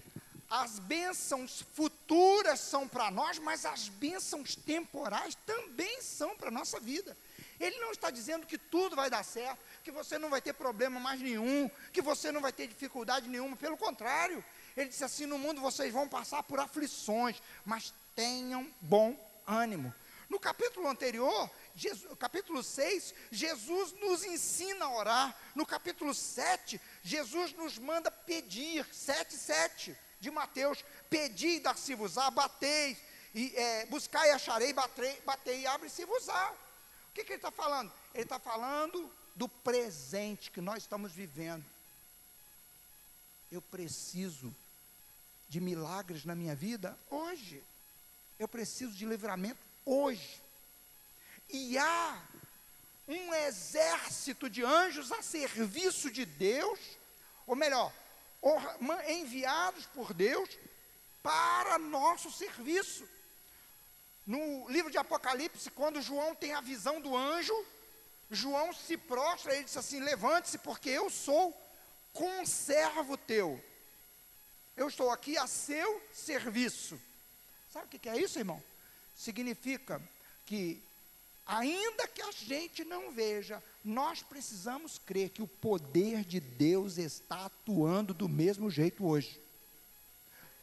[0.50, 6.80] as bênçãos futuras são para nós, mas as bênçãos temporais também são para a nossa
[6.80, 7.18] vida.
[7.60, 11.00] Ele não está dizendo que tudo vai dar certo, que você não vai ter problema
[11.00, 14.44] mais nenhum, que você não vai ter dificuldade nenhuma, pelo contrário.
[14.76, 19.94] Ele disse assim: no mundo vocês vão passar por aflições, mas tenham bom ânimo.
[20.30, 25.42] No capítulo anterior, Jesus, capítulo 6, Jesus nos ensina a orar.
[25.54, 32.98] No capítulo 7, Jesus nos manda pedir, 7, 7 de Mateus: Pedi e dar-se-vos-á, batei,
[33.34, 36.52] e, é, buscai e acharei, batei, batei e abre-se-vos-á.
[37.10, 37.92] O que, que ele está falando?
[38.14, 41.66] Ele está falando do presente que nós estamos vivendo.
[43.52, 44.54] Eu preciso
[45.48, 47.64] de milagres na minha vida hoje.
[48.40, 50.42] Eu preciso de livramento hoje.
[51.50, 52.22] E há
[53.08, 56.80] um exército de anjos a serviço de Deus,
[57.46, 57.94] ou melhor,
[59.08, 60.50] enviados por Deus
[61.22, 63.08] para nosso serviço.
[64.26, 67.54] No livro de Apocalipse, quando João tem a visão do anjo,
[68.32, 71.56] João se prostra, ele diz assim: Levante-se, porque eu sou
[72.12, 73.64] conservo teu.
[74.76, 77.00] Eu estou aqui a seu serviço.
[77.72, 78.62] Sabe o que é isso, irmão?
[79.16, 80.02] Significa
[80.46, 80.82] que,
[81.46, 87.46] ainda que a gente não veja nós precisamos crer que o poder de Deus está
[87.46, 89.40] atuando do mesmo jeito hoje.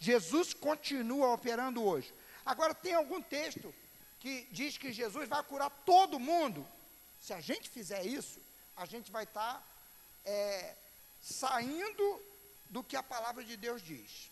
[0.01, 2.13] Jesus continua operando hoje.
[2.45, 3.73] Agora, tem algum texto
[4.19, 6.67] que diz que Jesus vai curar todo mundo.
[7.21, 8.41] Se a gente fizer isso,
[8.77, 9.63] a gente vai estar tá,
[10.25, 10.75] é,
[11.23, 12.21] saindo
[12.71, 14.29] do que a palavra de Deus diz.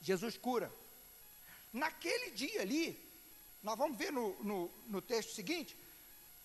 [0.00, 0.72] Jesus cura.
[1.72, 2.98] Naquele dia ali,
[3.62, 5.76] nós vamos ver no, no, no texto seguinte,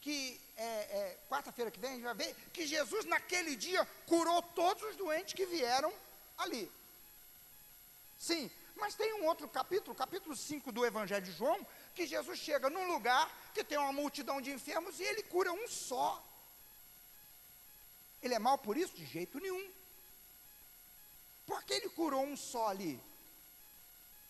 [0.01, 4.41] que é, é, quarta-feira que vem a gente vai ver que Jesus naquele dia curou
[4.41, 5.93] todos os doentes que vieram
[6.37, 6.69] ali.
[8.19, 12.69] Sim, mas tem um outro capítulo, capítulo 5 do Evangelho de João, que Jesus chega
[12.69, 16.21] num lugar que tem uma multidão de enfermos e ele cura um só.
[18.21, 18.95] Ele é mal por isso?
[18.95, 19.71] De jeito nenhum.
[21.45, 22.99] Por que ele curou um só ali?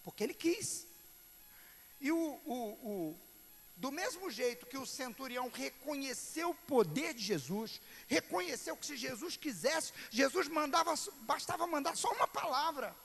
[0.04, 0.86] Porque ele quis.
[2.00, 3.20] E o, o, o,
[3.78, 9.38] do mesmo jeito que o centurião reconheceu o poder de Jesus, reconheceu que se Jesus
[9.38, 12.96] quisesse, Jesus mandava, bastava mandar só uma palavra,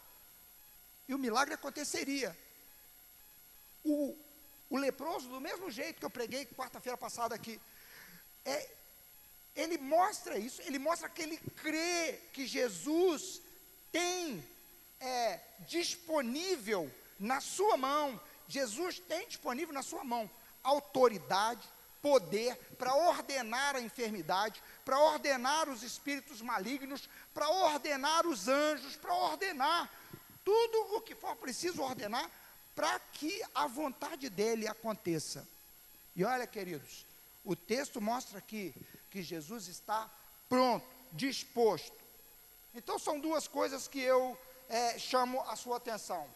[1.08, 2.36] e o milagre aconteceria.
[3.84, 4.16] O,
[4.68, 7.60] o leproso, do mesmo jeito que eu preguei quarta-feira passada aqui,
[8.44, 8.70] é,
[9.56, 13.40] ele mostra isso, ele mostra que ele crê que Jesus
[13.90, 14.44] tem
[15.00, 20.30] é, disponível na sua mão, Jesus tem disponível na sua mão
[20.62, 21.62] autoridade,
[22.00, 29.14] poder para ordenar a enfermidade, para ordenar os espíritos malignos, para ordenar os anjos, para
[29.14, 29.90] ordenar
[30.44, 32.30] tudo o que for preciso ordenar
[32.74, 35.46] para que a vontade dele aconteça.
[36.14, 37.04] E olha, queridos,
[37.44, 38.72] o texto mostra aqui
[39.10, 40.08] que Jesus está
[40.48, 41.96] pronto, disposto.
[42.74, 46.28] Então são duas coisas que eu é, chamo a sua atenção.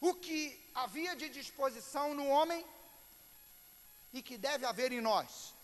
[0.00, 2.64] O que havia de disposição no homem
[4.12, 5.54] e que deve haver em nós.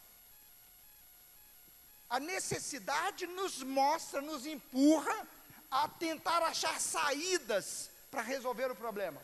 [2.08, 5.26] A necessidade nos mostra, nos empurra
[5.70, 9.20] a tentar achar saídas para resolver o problema.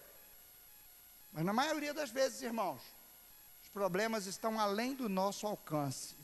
[1.33, 2.81] Mas na maioria das vezes, irmãos,
[3.63, 6.15] os problemas estão além do nosso alcance.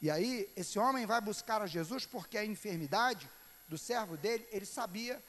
[0.00, 3.28] E aí, esse homem vai buscar a Jesus porque a enfermidade
[3.68, 5.22] do servo dele, ele sabia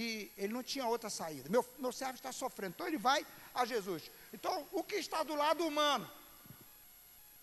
[0.00, 1.50] que ele não tinha outra saída.
[1.50, 4.10] Meu, meu servo está sofrendo, então ele vai a Jesus.
[4.32, 6.10] Então, o que está do lado humano?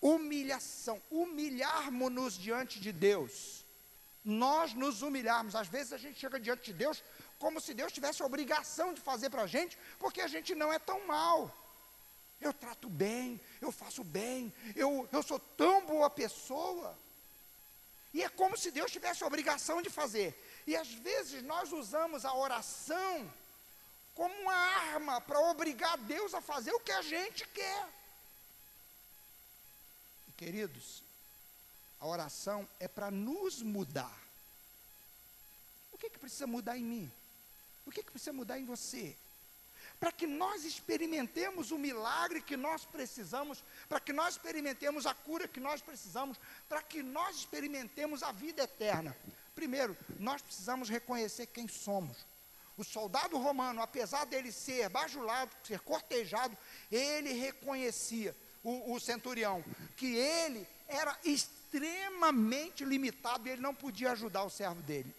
[0.00, 3.64] Humilhação, humilharmos-nos diante de Deus.
[4.24, 5.54] Nós nos humilharmos.
[5.54, 7.00] Às vezes a gente chega diante de Deus
[7.38, 10.72] como se Deus tivesse a obrigação de fazer para a gente, porque a gente não
[10.72, 11.56] é tão mal.
[12.40, 16.98] Eu trato bem, eu faço bem, eu, eu sou tão boa pessoa.
[18.12, 20.36] E é como se Deus tivesse a obrigação de fazer.
[20.68, 23.32] E às vezes nós usamos a oração
[24.14, 27.88] como uma arma para obrigar Deus a fazer o que a gente quer.
[30.28, 31.02] E, queridos,
[31.98, 34.14] a oração é para nos mudar.
[35.90, 37.12] O que, que precisa mudar em mim?
[37.86, 39.16] O que, que precisa mudar em você?
[39.98, 45.48] Para que nós experimentemos o milagre que nós precisamos, para que nós experimentemos a cura
[45.48, 49.16] que nós precisamos, para que nós experimentemos a vida eterna.
[49.58, 52.16] Primeiro, nós precisamos reconhecer quem somos.
[52.76, 56.56] O soldado romano, apesar dele ser bajulado, ser cortejado,
[56.92, 59.64] ele reconhecia, o, o centurião,
[59.96, 65.12] que ele era extremamente limitado e ele não podia ajudar o servo dele.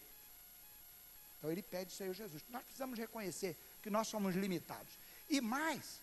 [1.38, 2.41] Então ele pede Senhor Jesus.
[2.47, 4.93] Nós precisamos reconhecer que nós somos limitados.
[5.30, 5.99] E mais,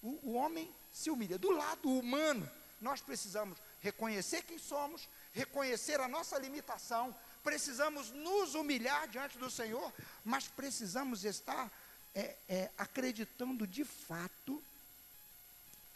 [0.00, 1.36] o, o homem se humilha.
[1.36, 2.48] Do lado humano,
[2.80, 7.12] nós precisamos reconhecer quem somos, reconhecer a nossa limitação,
[7.48, 9.90] precisamos nos humilhar diante do Senhor,
[10.22, 11.72] mas precisamos estar
[12.14, 14.62] é, é, acreditando de fato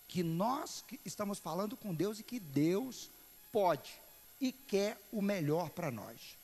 [0.08, 3.10] que nós que estamos falando com Deus e que Deus
[3.52, 4.00] pode
[4.40, 6.38] e quer o melhor para nós.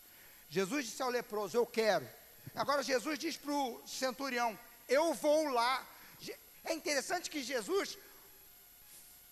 [0.50, 2.06] Jesus disse ao leproso: Eu quero.
[2.54, 5.86] Agora Jesus diz para o centurião: Eu vou lá.
[6.64, 7.96] É interessante que Jesus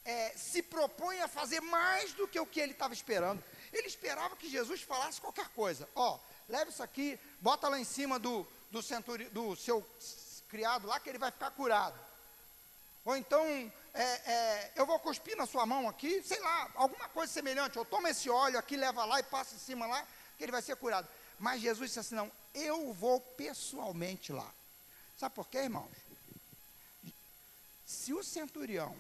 [0.07, 3.45] é, se propõe a fazer mais do que o que ele estava esperando.
[3.77, 5.87] Ele esperava que Jesus falasse qualquer coisa.
[5.95, 9.87] Ó, oh, leva isso aqui, bota lá em cima do, do, centuri, do seu
[10.49, 11.99] criado lá, que ele vai ficar curado.
[13.05, 13.45] Ou então,
[13.93, 17.79] é, é, eu vou cuspir na sua mão aqui, sei lá, alguma coisa semelhante.
[17.79, 20.07] Ou toma esse óleo aqui, leva lá e passa em cima lá,
[20.39, 21.07] que ele vai ser curado.
[21.39, 24.51] Mas Jesus disse assim: não, eu vou pessoalmente lá.
[25.19, 25.91] Sabe por quê, irmãos?
[27.85, 28.97] Se o centurião,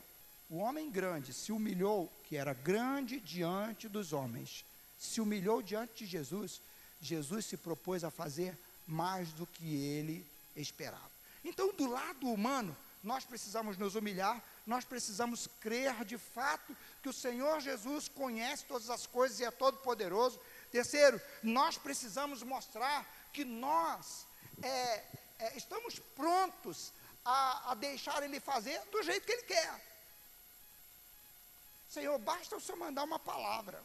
[0.51, 4.65] o homem grande, se humilhou, que era grande diante dos homens,
[4.99, 6.61] se humilhou diante de Jesus,
[7.01, 8.57] Jesus se propôs a fazer
[8.87, 11.11] mais do que ele esperava.
[11.45, 17.13] Então, do lado humano, nós precisamos nos humilhar, nós precisamos crer de fato que o
[17.13, 23.45] Senhor Jesus conhece todas as coisas e é todo poderoso, Terceiro, nós precisamos mostrar que
[23.45, 24.27] nós
[24.63, 25.05] é,
[25.39, 26.93] é, estamos prontos
[27.25, 29.81] a, a deixar Ele fazer do jeito que Ele quer.
[31.89, 33.83] Senhor, basta o Senhor mandar uma palavra.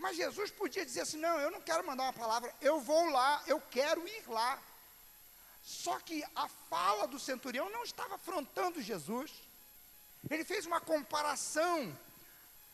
[0.00, 3.44] Mas Jesus podia dizer assim: não, eu não quero mandar uma palavra, eu vou lá,
[3.46, 4.58] eu quero ir lá.
[5.62, 9.30] Só que a fala do centurião não estava afrontando Jesus.
[10.28, 11.94] Ele fez uma comparação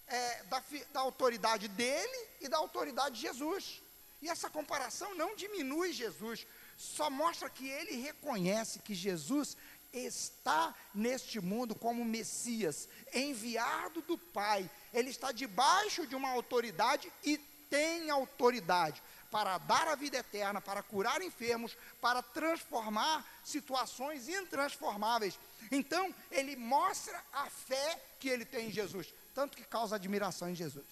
[0.07, 0.63] é, da,
[0.93, 3.83] da autoridade dele e da autoridade de Jesus.
[4.23, 6.47] E essa comparação não diminui Jesus,
[6.77, 9.57] só mostra que ele reconhece que Jesus
[9.93, 14.71] está neste mundo como Messias, enviado do Pai.
[14.97, 17.37] Ele está debaixo de uma autoridade e
[17.69, 25.39] tem autoridade para dar a vida eterna, para curar enfermos, para transformar situações intransformáveis.
[25.71, 30.55] Então, ele mostra a fé que ele tem em Jesus, tanto que causa admiração em
[30.55, 30.87] Jesus.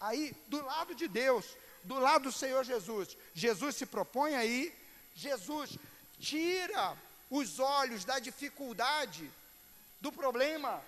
[0.00, 1.44] Aí, do lado de Deus,
[1.84, 4.74] do lado do Senhor Jesus, Jesus se propõe aí,
[5.14, 5.76] Jesus
[6.18, 6.96] tira
[7.28, 9.30] os olhos da dificuldade,
[10.00, 10.82] do problema,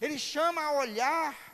[0.00, 1.47] ele chama a olhar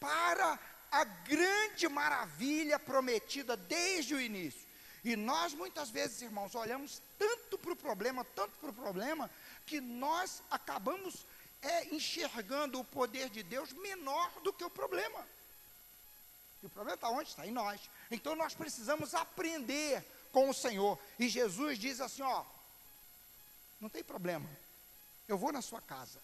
[0.00, 0.58] para
[0.90, 4.68] a grande maravilha prometida desde o início.
[5.04, 9.30] E nós muitas vezes, irmãos, olhamos tanto para o problema, tanto para o problema,
[9.64, 11.24] que nós acabamos
[11.62, 15.26] é, enxergando o poder de Deus menor do que o problema.
[16.62, 17.30] E o problema está onde?
[17.30, 17.80] Está em nós.
[18.10, 20.98] Então nós precisamos aprender com o Senhor.
[21.18, 22.44] E Jesus diz assim: ó,
[23.80, 24.48] não tem problema,
[25.26, 26.20] eu vou na sua casa.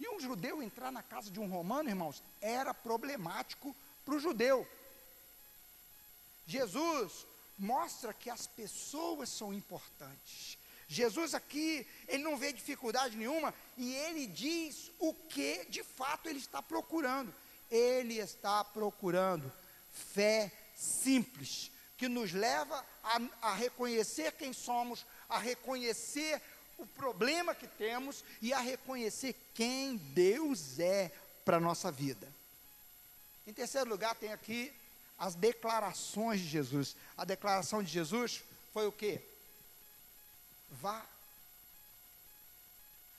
[0.00, 4.66] E um judeu entrar na casa de um romano, irmãos, era problemático para o judeu.
[6.46, 7.26] Jesus
[7.58, 10.58] mostra que as pessoas são importantes.
[10.88, 16.38] Jesus aqui, ele não vê dificuldade nenhuma e ele diz o que de fato ele
[16.38, 17.32] está procurando.
[17.70, 19.52] Ele está procurando
[19.92, 26.42] fé simples, que nos leva a, a reconhecer quem somos, a reconhecer
[26.80, 31.12] o problema que temos e a reconhecer quem Deus é
[31.44, 32.26] para a nossa vida.
[33.46, 34.72] Em terceiro lugar, tem aqui
[35.18, 36.96] as declarações de Jesus.
[37.16, 39.22] A declaração de Jesus foi o quê?
[40.70, 41.04] Vá.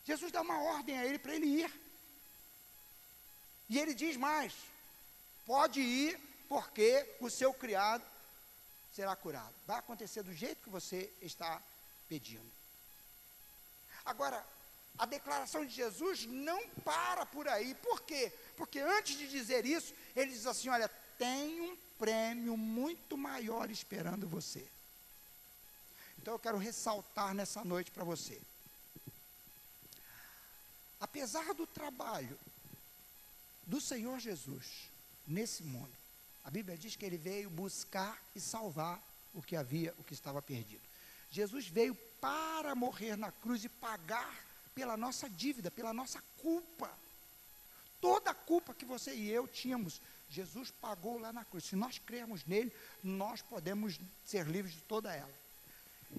[0.05, 1.71] Jesus dá uma ordem a ele para ele ir.
[3.69, 4.53] E ele diz mais:
[5.45, 8.03] pode ir, porque o seu criado
[8.93, 9.53] será curado.
[9.67, 11.61] Vai acontecer do jeito que você está
[12.07, 12.60] pedindo.
[14.05, 14.45] Agora,
[14.97, 17.73] a declaração de Jesus não para por aí.
[17.75, 18.31] Por quê?
[18.57, 24.27] Porque antes de dizer isso, ele diz assim: olha, tem um prêmio muito maior esperando
[24.27, 24.65] você.
[26.17, 28.39] Então eu quero ressaltar nessa noite para você.
[30.99, 32.37] Apesar do trabalho
[33.65, 34.89] do Senhor Jesus
[35.25, 35.91] nesse mundo,
[36.43, 39.01] a Bíblia diz que ele veio buscar e salvar
[39.33, 40.81] o que havia, o que estava perdido.
[41.31, 44.33] Jesus veio para morrer na cruz e pagar
[44.75, 46.89] pela nossa dívida, pela nossa culpa.
[47.99, 49.99] Toda a culpa que você e eu tínhamos,
[50.29, 51.65] Jesus pagou lá na cruz.
[51.65, 52.71] Se nós crermos nele,
[53.03, 55.33] nós podemos ser livres de toda ela.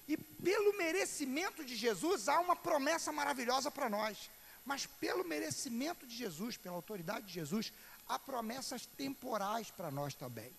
[0.08, 4.30] E pelo merecimento de Jesus, há uma promessa maravilhosa para nós.
[4.64, 7.72] Mas pelo merecimento de Jesus, pela autoridade de Jesus,
[8.08, 10.52] há promessas temporais para nós também.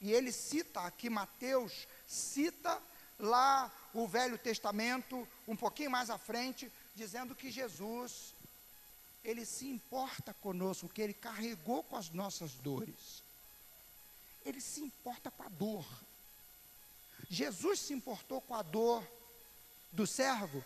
[0.00, 2.82] E ele cita aqui, Mateus cita
[3.18, 8.34] lá o Velho Testamento, um pouquinho mais à frente, dizendo que Jesus,
[9.24, 13.22] ele se importa conosco, que ele carregou com as nossas dores.
[14.44, 15.86] Ele se importa com a dor.
[17.28, 19.06] Jesus se importou com a dor
[19.92, 20.64] do servo,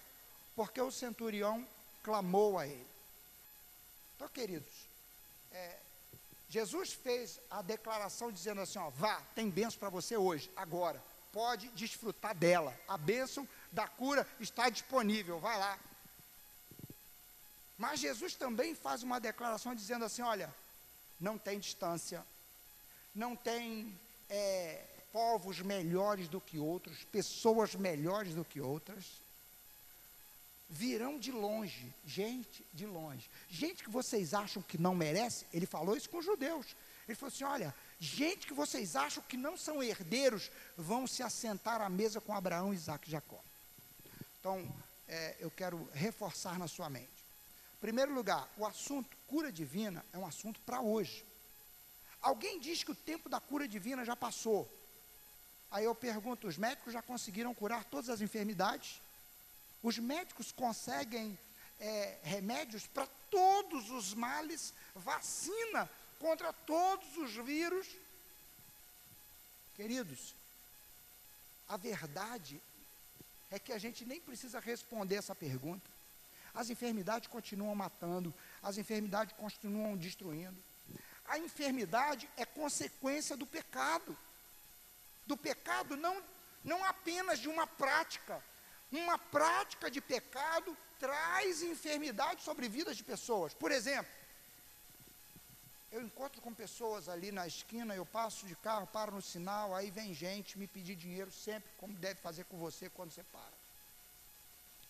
[0.55, 1.67] porque o centurião
[2.03, 2.87] clamou a ele.
[4.15, 4.89] Então, queridos,
[5.53, 5.79] é,
[6.49, 11.03] Jesus fez a declaração dizendo assim: ó, vá, tem bênção para você hoje, agora
[11.37, 12.75] pode desfrutar dela.
[12.89, 15.79] A bênção da cura está disponível, vai lá.
[17.77, 20.53] Mas Jesus também faz uma declaração dizendo assim: olha,
[21.21, 22.25] não tem distância,
[23.15, 23.95] não tem
[24.31, 24.83] é,
[25.13, 29.05] povos melhores do que outros, pessoas melhores do que outras.
[30.71, 33.31] Virão de longe, gente de longe.
[33.51, 36.67] Gente que vocês acham que não merece, ele falou isso com os judeus.
[37.07, 41.81] Ele falou assim: olha, Gente que vocês acham que não são herdeiros vão se assentar
[41.81, 43.43] à mesa com Abraão, Isaac e Jacó.
[44.39, 44.71] Então,
[45.09, 47.09] é, eu quero reforçar na sua mente.
[47.77, 51.25] Em primeiro lugar, o assunto cura divina é um assunto para hoje.
[52.21, 54.71] Alguém diz que o tempo da cura divina já passou.
[55.71, 59.01] Aí eu pergunto: os médicos já conseguiram curar todas as enfermidades?
[59.83, 61.39] Os médicos conseguem
[61.79, 65.89] é, remédios para todos os males, vacina
[66.19, 67.87] contra todos os vírus.
[69.75, 70.35] Queridos,
[71.69, 72.61] a verdade
[73.51, 75.91] é que a gente nem precisa responder essa pergunta.
[76.55, 80.57] As enfermidades continuam matando, as enfermidades continuam destruindo.
[81.27, 84.17] A enfermidade é consequência do pecado.
[85.27, 86.23] Do pecado não,
[86.65, 88.43] não apenas de uma prática.
[88.91, 93.53] Uma prática de pecado traz enfermidade sobre vidas de pessoas.
[93.53, 94.11] Por exemplo,
[95.97, 99.91] eu encontro com pessoas ali na esquina, eu passo de carro, paro no sinal, aí
[99.91, 103.57] vem gente me pedir dinheiro sempre, como deve fazer com você quando você para.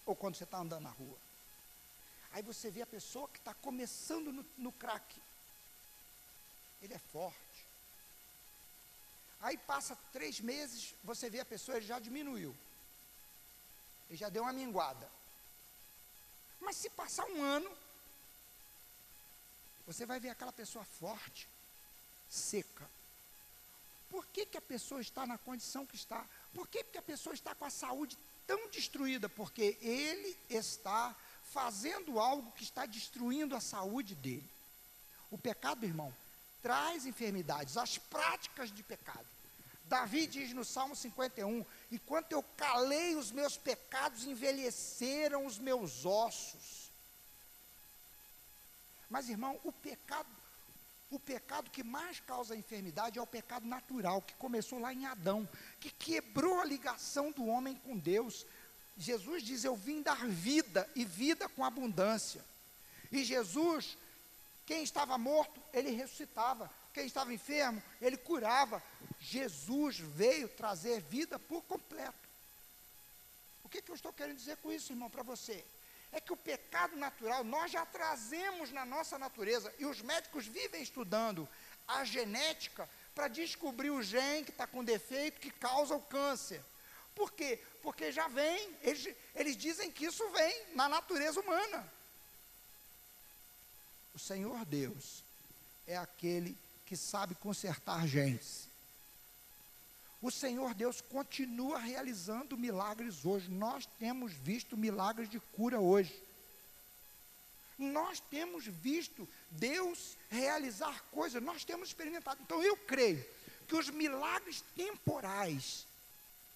[0.04, 1.16] Ou quando você está andando na rua.
[2.32, 5.22] Aí você vê a pessoa que está começando no, no crack.
[6.82, 7.38] ele é forte.
[9.40, 12.52] Aí passa três meses, você vê a pessoa, ele já diminuiu.
[14.08, 15.08] Ele já deu uma minguada.
[16.60, 17.70] Mas se passar um ano,
[19.86, 21.48] você vai ver aquela pessoa forte,
[22.28, 22.88] seca.
[24.10, 26.24] Por que, que a pessoa está na condição que está?
[26.54, 28.16] Por que, que a pessoa está com a saúde
[28.46, 29.28] tão destruída?
[29.28, 31.14] Porque ele está
[31.52, 34.48] fazendo algo que está destruindo a saúde dele.
[35.30, 36.14] O pecado, irmão,
[36.62, 39.26] traz enfermidades, as práticas de pecado.
[39.84, 46.85] Davi diz no Salmo 51: Enquanto eu calei os meus pecados, envelheceram os meus ossos.
[49.08, 50.28] Mas, irmão, o pecado,
[51.10, 55.48] o pecado que mais causa enfermidade é o pecado natural, que começou lá em Adão,
[55.80, 58.46] que quebrou a ligação do homem com Deus.
[58.96, 62.44] Jesus diz: Eu vim dar vida e vida com abundância.
[63.12, 63.96] E Jesus,
[64.64, 66.70] quem estava morto, ele ressuscitava.
[66.92, 68.82] Quem estava enfermo, ele curava.
[69.20, 72.26] Jesus veio trazer vida por completo.
[73.62, 75.64] O que, que eu estou querendo dizer com isso, irmão, para você?
[76.12, 80.82] É que o pecado natural nós já trazemos na nossa natureza, e os médicos vivem
[80.82, 81.48] estudando
[81.86, 86.62] a genética para descobrir o gene que está com defeito que causa o câncer.
[87.14, 87.58] Por quê?
[87.82, 91.90] Porque já vem, eles, eles dizem que isso vem na natureza humana.
[94.14, 95.22] O Senhor Deus
[95.86, 98.68] é aquele que sabe consertar gente.
[100.22, 103.50] O Senhor Deus continua realizando milagres hoje.
[103.50, 106.14] Nós temos visto milagres de cura hoje.
[107.78, 112.40] Nós temos visto Deus realizar coisas, nós temos experimentado.
[112.42, 113.22] Então eu creio
[113.68, 115.86] que os milagres temporais,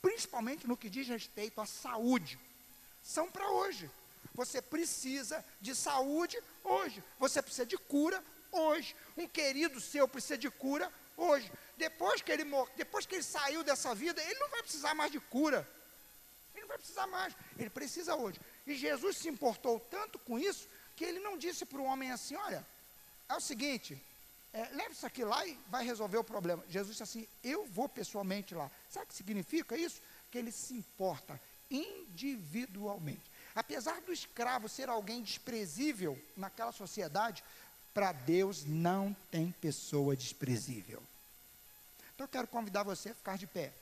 [0.00, 2.38] principalmente no que diz respeito à saúde,
[3.02, 3.90] são para hoje.
[4.34, 7.02] Você precisa de saúde hoje.
[7.18, 8.96] Você precisa de cura hoje.
[9.16, 10.90] Um querido seu precisa de cura
[11.20, 11.50] hoje.
[11.76, 15.12] Depois que ele mor depois que ele saiu dessa vida, ele não vai precisar mais
[15.12, 15.68] de cura.
[16.52, 17.34] Ele não vai precisar mais.
[17.58, 18.40] Ele precisa hoje.
[18.66, 22.34] E Jesus se importou tanto com isso que ele não disse para o homem assim:
[22.36, 22.66] olha,
[23.28, 24.00] é o seguinte,
[24.52, 26.64] é, leve isso aqui lá e vai resolver o problema.
[26.68, 28.70] Jesus disse assim: eu vou pessoalmente lá.
[28.88, 30.00] Sabe o que significa isso?
[30.30, 31.40] Que ele se importa
[31.70, 33.30] individualmente.
[33.54, 37.44] Apesar do escravo ser alguém desprezível naquela sociedade,
[37.94, 41.02] para Deus não tem pessoa desprezível.
[42.20, 43.72] Então eu quero convidar você a ficar de pé.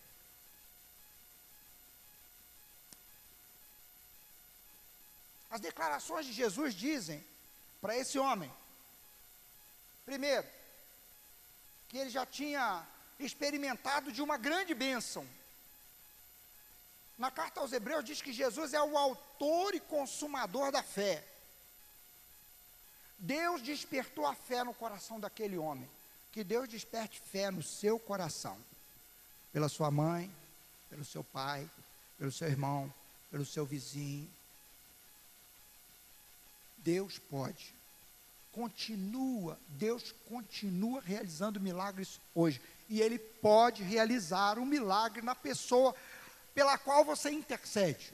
[5.51, 7.27] As declarações de Jesus dizem
[7.81, 8.49] para esse homem,
[10.07, 10.47] primeiro,
[11.89, 12.87] que ele já tinha
[13.19, 15.29] experimentado de uma grande bênção.
[17.19, 21.27] Na carta aos Hebreus diz que Jesus é o autor e consumador da fé.
[23.19, 25.91] Deus despertou a fé no coração daquele homem.
[26.33, 28.57] Que Deus desperte fé no seu coração.
[29.53, 30.31] Pela sua mãe,
[30.91, 31.69] pelo seu pai,
[32.19, 32.93] pelo seu irmão,
[33.31, 34.29] pelo seu vizinho.
[36.79, 37.75] Deus pode.
[38.53, 42.61] Continua, Deus continua realizando milagres hoje.
[42.89, 45.95] E Ele pode realizar um milagre na pessoa
[46.55, 48.13] pela qual você intercede.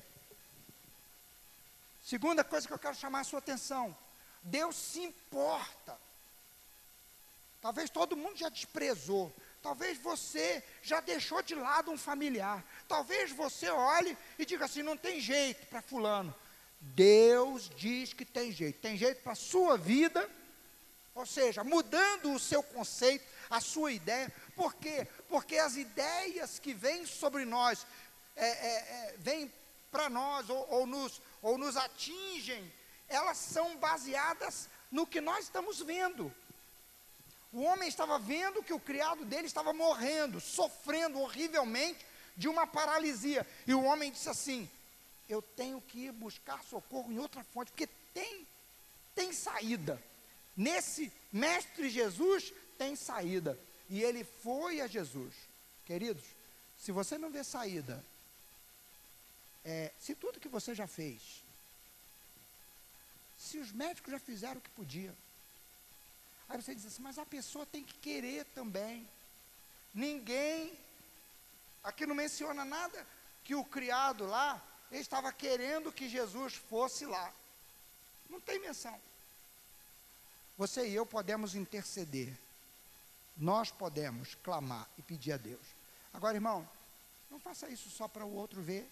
[2.04, 3.96] Segunda coisa que eu quero chamar a sua atenção:
[4.42, 5.96] Deus se importa.
[7.64, 9.34] Talvez todo mundo já desprezou.
[9.62, 12.62] Talvez você já deixou de lado um familiar.
[12.86, 16.34] Talvez você olhe e diga assim: não tem jeito para Fulano.
[16.78, 18.82] Deus diz que tem jeito.
[18.82, 20.28] Tem jeito para a sua vida.
[21.14, 24.30] Ou seja, mudando o seu conceito, a sua ideia.
[24.54, 25.08] Por quê?
[25.26, 27.86] Porque as ideias que vêm sobre nós,
[28.36, 29.50] é, é, é, vêm
[29.90, 32.70] para nós ou, ou, nos, ou nos atingem
[33.08, 36.34] elas são baseadas no que nós estamos vendo.
[37.54, 42.04] O homem estava vendo que o criado dele estava morrendo, sofrendo horrivelmente
[42.36, 43.46] de uma paralisia.
[43.66, 44.68] E o homem disse assim:
[45.28, 48.46] Eu tenho que ir buscar socorro em outra fonte, porque tem,
[49.14, 50.02] tem saída.
[50.56, 53.58] Nesse Mestre Jesus tem saída.
[53.88, 55.32] E ele foi a Jesus.
[55.86, 56.24] Queridos,
[56.78, 58.04] se você não vê saída,
[59.64, 61.44] é, se tudo que você já fez
[63.44, 65.14] se os médicos já fizeram o que podiam.
[66.48, 69.08] Aí você diz assim, mas a pessoa tem que querer também.
[69.92, 70.72] Ninguém,
[71.82, 73.06] aqui não menciona nada
[73.44, 77.32] que o criado lá, ele estava querendo que Jesus fosse lá.
[78.28, 78.98] Não tem menção.
[80.56, 82.32] Você e eu podemos interceder.
[83.36, 85.66] Nós podemos clamar e pedir a Deus.
[86.12, 86.68] Agora, irmão,
[87.30, 88.88] não faça isso só para o outro ver.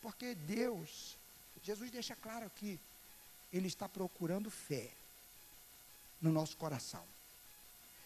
[0.00, 1.18] Porque Deus
[1.68, 2.78] Jesus deixa claro que
[3.52, 4.90] Ele está procurando fé
[6.20, 7.04] no nosso coração.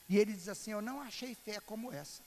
[0.09, 2.23] E ele diz assim: Eu não achei fé como essa.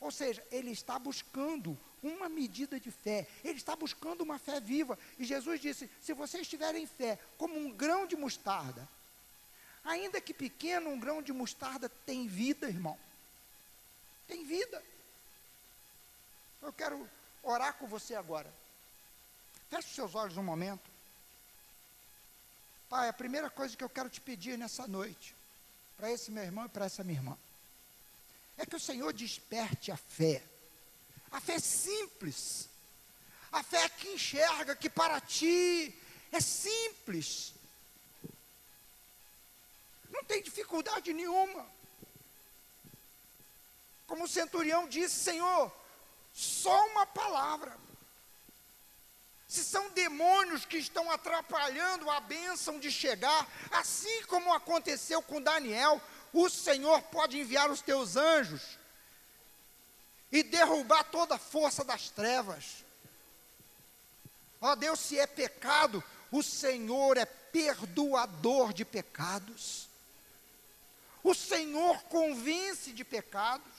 [0.00, 4.98] Ou seja, ele está buscando uma medida de fé, ele está buscando uma fé viva.
[5.18, 8.88] E Jesus disse: Se vocês tiverem fé como um grão de mostarda,
[9.84, 12.98] ainda que pequeno, um grão de mostarda tem vida, irmão.
[14.26, 14.82] Tem vida.
[16.62, 17.08] Eu quero
[17.42, 18.52] orar com você agora.
[19.70, 20.97] Feche seus olhos um momento.
[22.88, 25.34] Pai, a primeira coisa que eu quero te pedir nessa noite,
[25.96, 27.36] para esse meu irmão e para essa minha irmã,
[28.56, 30.42] é que o Senhor desperte a fé.
[31.30, 32.68] A fé simples.
[33.52, 35.94] A fé que enxerga que para ti
[36.32, 37.52] é simples.
[40.10, 41.66] Não tem dificuldade nenhuma.
[44.06, 45.70] Como o centurião disse, Senhor,
[46.32, 47.78] só uma palavra.
[49.48, 56.02] Se são demônios que estão atrapalhando a bênção de chegar, assim como aconteceu com Daniel,
[56.34, 58.78] o Senhor pode enviar os teus anjos
[60.30, 62.84] e derrubar toda a força das trevas.
[64.60, 69.88] Ó Deus, se é pecado, o Senhor é perdoador de pecados.
[71.24, 73.72] O Senhor convence de pecados.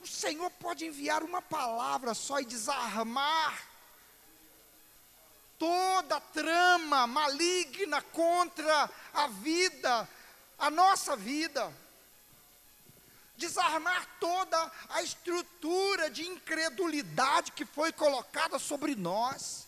[0.00, 3.69] O Senhor pode enviar uma palavra só e desarmar
[5.60, 10.08] toda trama maligna contra a vida,
[10.58, 11.70] a nossa vida.
[13.36, 19.66] Desarmar toda a estrutura de incredulidade que foi colocada sobre nós,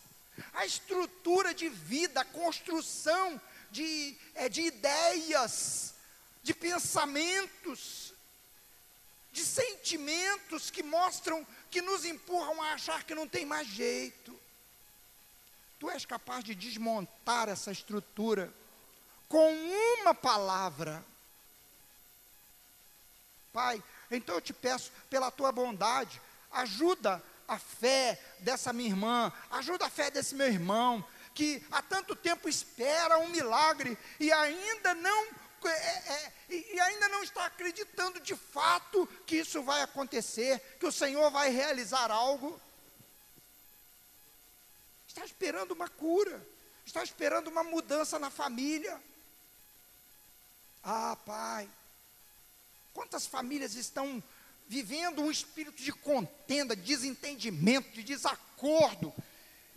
[0.54, 3.38] a estrutura de vida, a construção
[3.70, 5.94] de, é, de ideias,
[6.42, 8.14] de pensamentos,
[9.30, 14.41] de sentimentos que mostram, que nos empurram a achar que não tem mais jeito.
[15.82, 18.54] Tu és capaz de desmontar essa estrutura
[19.28, 19.52] com
[20.00, 21.04] uma palavra.
[23.52, 26.22] Pai, então eu te peço, pela tua bondade,
[26.52, 31.04] ajuda a fé dessa minha irmã, ajuda a fé desse meu irmão,
[31.34, 35.26] que há tanto tempo espera um milagre e ainda não
[35.64, 40.92] é, é, e ainda não está acreditando de fato que isso vai acontecer, que o
[40.92, 42.60] Senhor vai realizar algo
[45.12, 46.42] está esperando uma cura,
[46.86, 48.98] está esperando uma mudança na família.
[50.82, 51.68] Ah, Pai,
[52.94, 54.22] quantas famílias estão
[54.66, 59.12] vivendo um espírito de contenda, de desentendimento, de desacordo,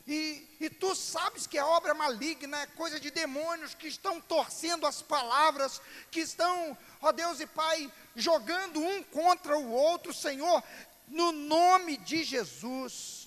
[0.08, 4.86] e, e, tu sabes que é obra maligna, é coisa de demônios que estão torcendo
[4.86, 5.82] as palavras,
[6.12, 10.64] que estão, ó Deus e Pai, jogando um contra o outro, Senhor,
[11.08, 13.25] no nome de Jesus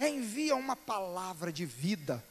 [0.00, 2.24] envia uma palavra de vida,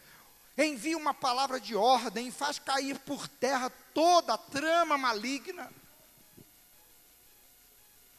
[0.57, 5.71] envia uma palavra de ordem, faz cair por terra toda a trama maligna.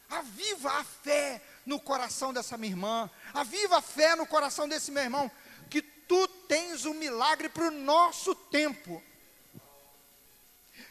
[0.08, 5.02] Aviva a fé no coração dessa minha irmã, aviva a fé no coração desse meu
[5.02, 5.30] irmão,
[5.68, 9.02] que tu tens um milagre para o nosso tempo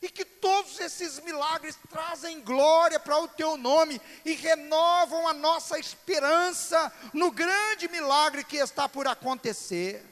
[0.02, 5.78] e que todos esses milagres trazem glória para o teu nome e renovam a nossa
[5.78, 10.06] esperança no grande milagre que está por acontecer.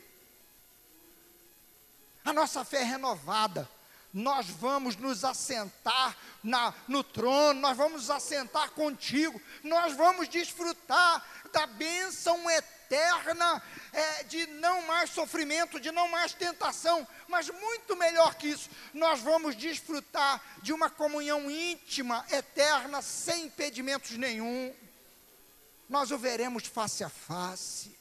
[2.26, 3.70] A nossa fé é renovada.
[4.14, 11.24] Nós vamos nos assentar na, no trono, nós vamos nos assentar contigo, nós vamos desfrutar
[11.52, 13.62] da bênção eterna eterna
[13.92, 19.20] é, de não mais sofrimento, de não mais tentação, mas muito melhor que isso, nós
[19.20, 24.74] vamos desfrutar de uma comunhão íntima, eterna, sem impedimentos nenhum.
[25.90, 27.98] Nós o veremos face a face.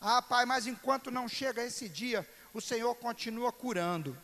[0.00, 4.16] Ah, Pai, mas enquanto não chega esse dia, o Senhor continua curando.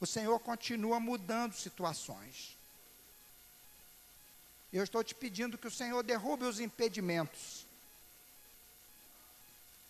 [0.00, 2.55] O Senhor continua mudando situações.
[4.76, 7.64] Eu estou te pedindo que o Senhor derrube os impedimentos,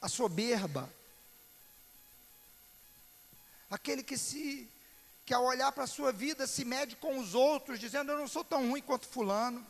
[0.00, 0.88] a soberba,
[3.68, 4.68] aquele que se
[5.24, 8.28] que ao olhar para a sua vida se mede com os outros, dizendo eu não
[8.28, 9.66] sou tão ruim quanto fulano,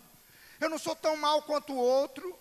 [0.60, 2.38] eu não sou tão mal quanto o outro.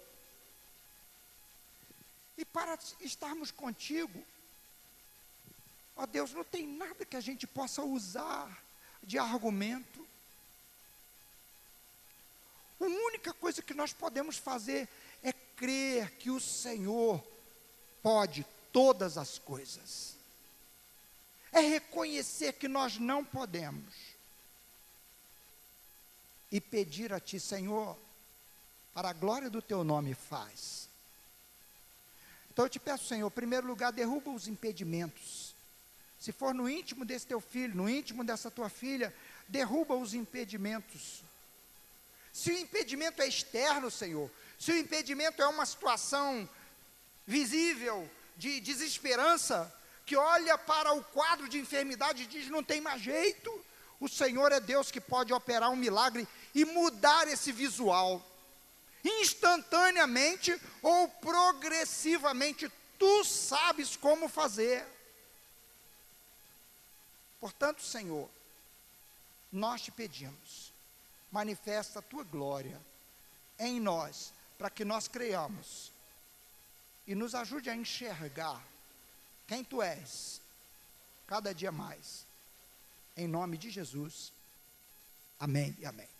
[2.38, 4.22] E para estarmos contigo,
[5.96, 8.62] ó Deus, não tem nada que a gente possa usar
[9.02, 10.05] de argumento.
[12.80, 14.88] A única coisa que nós podemos fazer
[15.24, 17.24] é crer que o Senhor
[18.04, 20.16] pode todas as coisas.
[21.52, 23.94] É reconhecer que nós não podemos.
[26.52, 27.98] E pedir a Ti, Senhor,
[28.94, 30.88] para a glória do Teu nome, faz.
[32.56, 35.54] Então eu te peço, Senhor, em primeiro lugar, derruba os impedimentos.
[36.18, 39.14] Se for no íntimo desse teu filho, no íntimo dessa tua filha,
[39.48, 41.22] derruba os impedimentos.
[42.36, 44.30] Se o impedimento é externo, Senhor,
[44.60, 46.50] se o impedimento é uma situação
[47.26, 49.74] visível de desesperança,
[50.06, 53.50] que olha para o quadro de enfermidade e diz: não tem mais jeito.
[54.02, 58.22] O Senhor é Deus que pode operar um milagre e mudar esse visual.
[59.02, 62.70] Instantaneamente ou progressivamente,
[63.00, 64.86] tu sabes como fazer.
[67.40, 68.30] Portanto, Senhor,
[69.54, 70.65] nós te pedimos,
[71.36, 72.82] manifesta a tua glória
[73.60, 75.92] em nós, para que nós creiamos
[77.06, 78.66] e nos ajude a enxergar
[79.46, 80.40] quem tu és,
[81.28, 82.26] cada dia mais.
[83.18, 84.32] Em nome de Jesus.
[85.38, 86.15] Amém e amém.